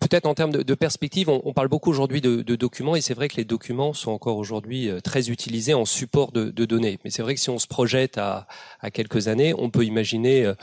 Peut-être 0.00 0.26
en 0.26 0.34
termes 0.34 0.52
de, 0.52 0.62
de 0.62 0.74
perspective, 0.74 1.28
on, 1.28 1.42
on, 1.44 1.52
parle 1.52 1.68
beaucoup 1.68 1.90
aujourd'hui 1.90 2.20
de, 2.20 2.42
de, 2.42 2.56
documents 2.56 2.94
et 2.94 3.00
c'est 3.00 3.14
vrai 3.14 3.28
que 3.28 3.36
les 3.36 3.44
documents 3.44 3.92
sont 3.92 4.12
encore 4.12 4.36
aujourd'hui 4.36 4.88
euh, 4.88 5.00
très 5.00 5.28
utilisés 5.30 5.74
en 5.74 5.84
support 5.84 6.30
de, 6.30 6.50
de 6.50 6.64
données. 6.64 6.98
Mais 7.04 7.10
c'est 7.10 7.22
vrai 7.22 7.34
que 7.34 7.40
si 7.40 7.50
on 7.50 7.58
se 7.58 7.66
projette 7.66 8.16
à, 8.16 8.46
à 8.80 8.90
quelques 8.90 9.26
années, 9.26 9.54
on 9.58 9.70
peut 9.70 9.84
imaginer 9.84 10.44
euh, 10.44 10.50
euh, 10.50 10.54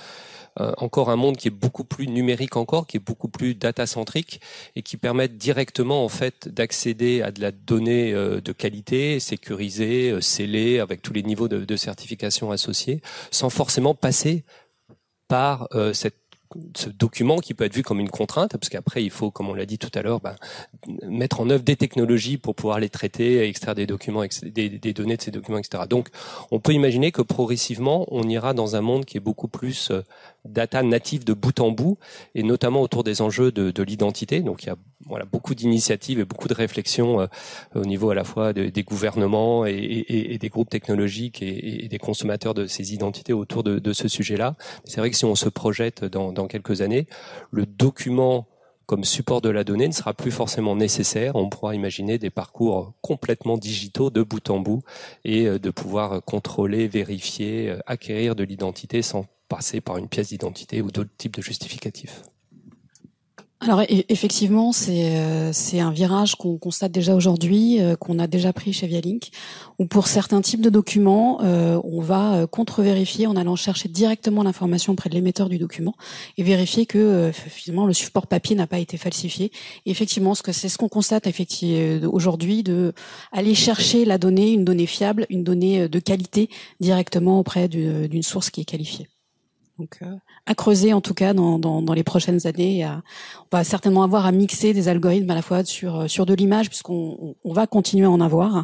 encore 0.78 1.10
un 1.10 1.16
monde 1.16 1.38
qui 1.38 1.48
est 1.48 1.52
beaucoup 1.52 1.84
plus 1.84 2.08
numérique 2.08 2.56
encore, 2.56 2.88
qui 2.88 2.98
est 2.98 3.00
beaucoup 3.02 3.28
plus 3.28 3.56
data-centrique 3.56 4.40
et 4.76 4.82
qui 4.82 4.98
permet 4.98 5.28
directement 5.28 6.04
en 6.04 6.10
fait 6.10 6.48
d'accéder 6.48 7.22
à 7.22 7.32
de 7.32 7.42
la 7.42 7.52
donnée 7.52 8.14
euh, 8.14 8.42
de 8.42 8.52
qualité, 8.52 9.20
sécurisée, 9.20 10.12
euh, 10.12 10.22
scellée, 10.22 10.80
avec 10.80 11.02
tous 11.02 11.14
les 11.14 11.24
niveaux 11.24 11.48
de, 11.48 11.66
de 11.66 11.76
certification 11.76 12.52
associés, 12.52 13.02
sans 13.32 13.50
forcément 13.50 13.94
passer 13.94 14.44
par 15.28 15.68
cette 15.94 16.26
ce 16.76 16.90
document 16.90 17.38
qui 17.38 17.54
peut 17.54 17.64
être 17.66 17.74
vu 17.74 17.84
comme 17.84 18.00
une 18.00 18.10
contrainte, 18.10 18.52
parce 18.52 18.70
qu'après 18.70 19.04
il 19.04 19.10
faut, 19.10 19.32
comme 19.32 19.50
on 19.50 19.54
l'a 19.54 19.66
dit 19.66 19.78
tout 19.78 19.90
à 19.94 20.02
l'heure, 20.02 20.20
ben, 20.20 20.36
mettre 21.08 21.42
en 21.42 21.50
œuvre 21.50 21.64
des 21.64 21.76
technologies 21.76 22.38
pour 22.38 22.56
pouvoir 22.56 22.80
les 22.80 22.90
traiter, 22.90 23.48
extraire 23.48 23.76
des 23.76 23.88
documents, 23.88 24.24
des, 24.44 24.70
des, 24.70 24.94
données 24.94 25.18
de 25.18 25.22
ces 25.22 25.32
documents, 25.32 25.58
etc. 25.58 25.84
Donc, 25.90 26.10
on 26.52 26.60
peut 26.60 26.74
imaginer 26.74 27.12
que 27.12 27.22
progressivement, 27.22 28.06
on 28.10 28.28
ira 28.30 28.54
dans 28.54 28.76
un 28.76 28.82
monde 28.82 29.06
qui 29.06 29.18
est 29.18 29.22
beaucoup 29.22 29.48
plus 29.48 29.92
euh, 29.92 30.02
data 30.46 30.84
native 30.84 31.26
de 31.26 31.34
bout 31.34 31.60
en 31.60 31.72
bout, 31.72 31.98
et 32.34 32.44
notamment 32.44 32.82
autour 32.82 33.04
des 33.04 33.22
enjeux 33.22 33.52
de, 33.52 33.72
de 33.72 33.84
l'identité. 33.84 34.42
Donc, 34.42 34.64
il 34.64 34.68
y 34.68 34.70
a 34.70 34.78
voilà 35.08 35.26
beaucoup 35.26 35.56
d'initiatives 35.56 36.20
et 36.20 36.26
beaucoup 36.26 36.48
de 36.48 36.54
réflexions 36.54 37.22
euh, 37.22 37.28
au 37.76 37.86
niveau 37.86 38.10
à 38.10 38.16
la 38.16 38.24
fois 38.24 38.54
des 38.54 38.84
gouvernements 38.84 39.66
et, 39.66 39.74
et, 39.74 40.34
et, 40.34 40.38
des 40.38 40.50
groupes 40.50 40.70
technologiques 40.70 41.42
et, 41.42 41.88
des 41.88 41.98
consommateurs 41.98 42.54
de 42.54 42.66
ces 42.68 42.94
identités 42.94 43.34
autour 43.34 43.64
de, 43.64 43.80
de 43.80 43.94
ce 43.94 44.08
sujet-là. 44.08 44.56
C'est 44.86 45.00
vrai 45.00 45.12
que 45.12 45.18
si 45.18 45.26
on 45.26 45.36
se 45.36 45.50
projette 45.50 46.06
dans, 46.06 46.32
dans 46.32 46.48
quelques 46.48 46.82
années, 46.82 47.08
le 47.52 47.66
document 47.66 48.48
comme 48.86 49.04
support 49.04 49.42
de 49.42 49.50
la 49.50 49.64
donnée 49.64 49.88
ne 49.88 49.94
sera 49.94 50.14
plus 50.14 50.32
forcément 50.32 50.76
nécessaire. 50.76 51.36
On 51.36 51.50
pourra 51.50 51.76
imaginer 51.76 52.18
des 52.18 52.30
parcours 52.30 52.94
complètement 53.02 53.58
digitaux 53.58 54.10
de 54.10 54.22
bout 54.22 54.50
en 54.50 54.60
bout 54.60 54.84
et 55.24 55.48
euh, 55.48 55.60
de 55.60 55.70
pouvoir 55.70 56.24
contrôler, 56.24 56.88
vérifier, 56.88 57.70
euh, 57.70 57.80
acquérir 57.88 58.36
de 58.36 58.44
l'identité 58.44 59.02
sans 59.02 59.26
passer 59.48 59.82
par 59.82 59.98
une 59.98 60.08
pièce 60.08 60.30
d'identité 60.30 60.82
ou 60.82 60.92
d'autres 60.92 61.16
types 61.18 61.36
de 61.36 61.42
justificatifs. 61.42 62.24
Alors 63.62 63.82
effectivement, 63.90 64.74
c'est 64.74 65.16
euh, 65.18 65.52
un 65.74 65.92
virage 65.92 66.36
qu'on 66.36 66.58
constate 66.58 66.92
déjà 66.92 67.16
aujourd'hui, 67.16 67.82
euh, 67.82 67.96
qu'on 67.96 68.20
a 68.20 68.28
déjà 68.28 68.52
pris 68.52 68.74
chez 68.74 68.86
Vialink, 68.86 69.30
où 69.80 69.88
pour 69.88 70.08
certains 70.08 70.42
types 70.42 70.62
de 70.62 70.70
documents, 70.70 71.40
euh, 71.42 71.82
on 71.84 72.02
va 72.02 72.46
contre-vérifier 72.52 73.28
en 73.28 73.36
allant 73.36 73.56
chercher 73.56 73.88
directement 73.88 74.44
l'information 74.44 74.94
auprès 74.94 75.10
de 75.10 75.16
l'émetteur 75.16 75.48
du 75.48 75.58
document 75.58 75.96
et 76.38 76.44
vérifier 76.44 76.86
que 76.86 77.32
finalement 77.34 77.88
le 77.88 77.94
support 77.94 78.28
papier 78.28 78.56
n'a 78.56 78.68
pas 78.68 78.80
été 78.80 78.98
falsifié. 78.98 79.52
Et 79.86 79.92
effectivement, 79.92 80.36
ce 80.36 80.44
que 80.44 80.52
c'est 80.52 80.70
ce 80.70 80.78
qu'on 80.78 80.90
constate 80.90 81.26
effectivement 81.26 82.10
aujourd'hui, 82.12 82.62
de 82.62 82.94
aller 83.32 83.56
chercher 83.56 84.06
la 84.06 84.18
donnée, 84.18 84.52
une 84.52 84.66
donnée 84.66 84.86
fiable, 84.86 85.26
une 85.30 85.44
donnée 85.44 85.88
de 85.88 86.00
qualité 86.00 86.50
directement 86.80 87.40
auprès 87.40 87.68
d'une 87.68 88.24
source 88.24 88.50
qui 88.50 88.62
est 88.62 88.66
qualifiée. 88.66 89.08
Donc, 89.78 89.98
euh, 90.02 90.16
à 90.46 90.56
creuser 90.56 90.94
en 90.94 91.02
tout 91.02 91.14
cas 91.14 91.34
dans, 91.34 91.60
dans, 91.60 91.82
dans 91.82 91.94
les 91.94 92.04
prochaines 92.04 92.48
années. 92.48 92.86
on 92.86 93.58
va 93.58 93.64
certainement 93.66 94.04
avoir 94.04 94.26
à 94.26 94.32
mixer 94.32 94.74
des 94.74 94.88
algorithmes 94.88 95.30
à 95.30 95.36
la 95.36 95.42
fois 95.42 95.66
sur 95.66 96.02
euh, 96.02 96.08
sur 96.08 96.26
de 96.26 96.34
l'image, 96.34 96.70
puisqu'on 96.70 97.36
on 97.44 97.54
va 97.54 97.68
continuer 97.68 98.06
à 98.06 98.10
en 98.10 98.22
avoir, 98.22 98.58
euh, 98.58 98.64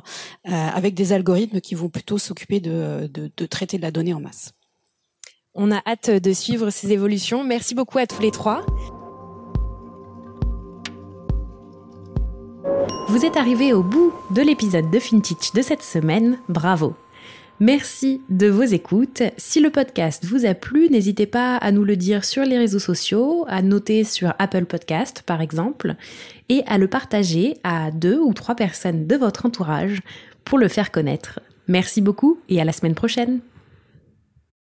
avec 0.52 0.93
des 0.93 1.12
algorithmes 1.12 1.60
qui 1.60 1.76
vont 1.76 1.89
plutôt 1.89 2.17
s'occuper 2.17 2.62
de, 2.62 3.10
de, 3.13 3.30
de 3.36 3.45
traiter 3.45 3.78
de 3.78 3.82
la 3.82 3.91
donnée 3.91 4.13
en 4.13 4.21
masse. 4.21 4.54
On 5.54 5.69
a 5.71 5.82
hâte 5.86 6.10
de 6.10 6.32
suivre 6.32 6.69
ces 6.69 6.93
évolutions. 6.93 7.43
Merci 7.43 7.76
beaucoup 7.76 7.97
à 7.97 8.08
tous 8.08 8.21
les 8.21 8.32
trois. 8.32 8.65
Vous 13.10 13.26
êtes 13.26 13.36
arrivés 13.36 13.74
au 13.74 13.84
bout 13.84 14.13
de 14.34 14.41
l'épisode 14.41 14.89
de 14.89 15.00
FinTech 15.00 15.54
de 15.54 15.62
cette 15.62 15.84
semaine. 15.84 16.39
Bravo. 16.47 16.93
Merci 17.62 18.24
de 18.30 18.47
vos 18.47 18.63
écoutes. 18.63 19.21
Si 19.38 19.60
le 19.60 19.69
podcast 19.69 20.26
vous 20.26 20.47
a 20.47 20.56
plu, 20.56 20.89
n'hésitez 20.89 21.28
pas 21.28 21.58
à 21.58 21.71
nous 21.71 21.84
le 21.84 21.95
dire 21.95 22.26
sur 22.26 22.43
les 22.43 22.58
réseaux 22.58 22.80
sociaux, 22.80 23.45
à 23.47 23.62
noter 23.62 24.04
sur 24.04 24.34
Apple 24.39 24.65
Podcast 24.65 25.21
par 25.28 25.41
exemple, 25.41 25.93
et 26.50 26.63
à 26.65 26.80
le 26.80 26.88
partager 26.88 27.58
à 27.63 27.91
deux 27.91 28.17
ou 28.17 28.34
trois 28.34 28.56
personnes 28.56 29.06
de 29.06 29.15
votre 29.15 29.45
entourage 29.45 30.00
pour 30.43 30.58
le 30.58 30.69
faire 30.69 30.89
connaître. 30.89 31.39
Merci 31.67 32.02
beaucoup 32.02 32.39
et 32.50 32.60
à 32.60 32.65
la 32.65 32.71
semaine 32.71 32.95
prochaine. 32.95 33.41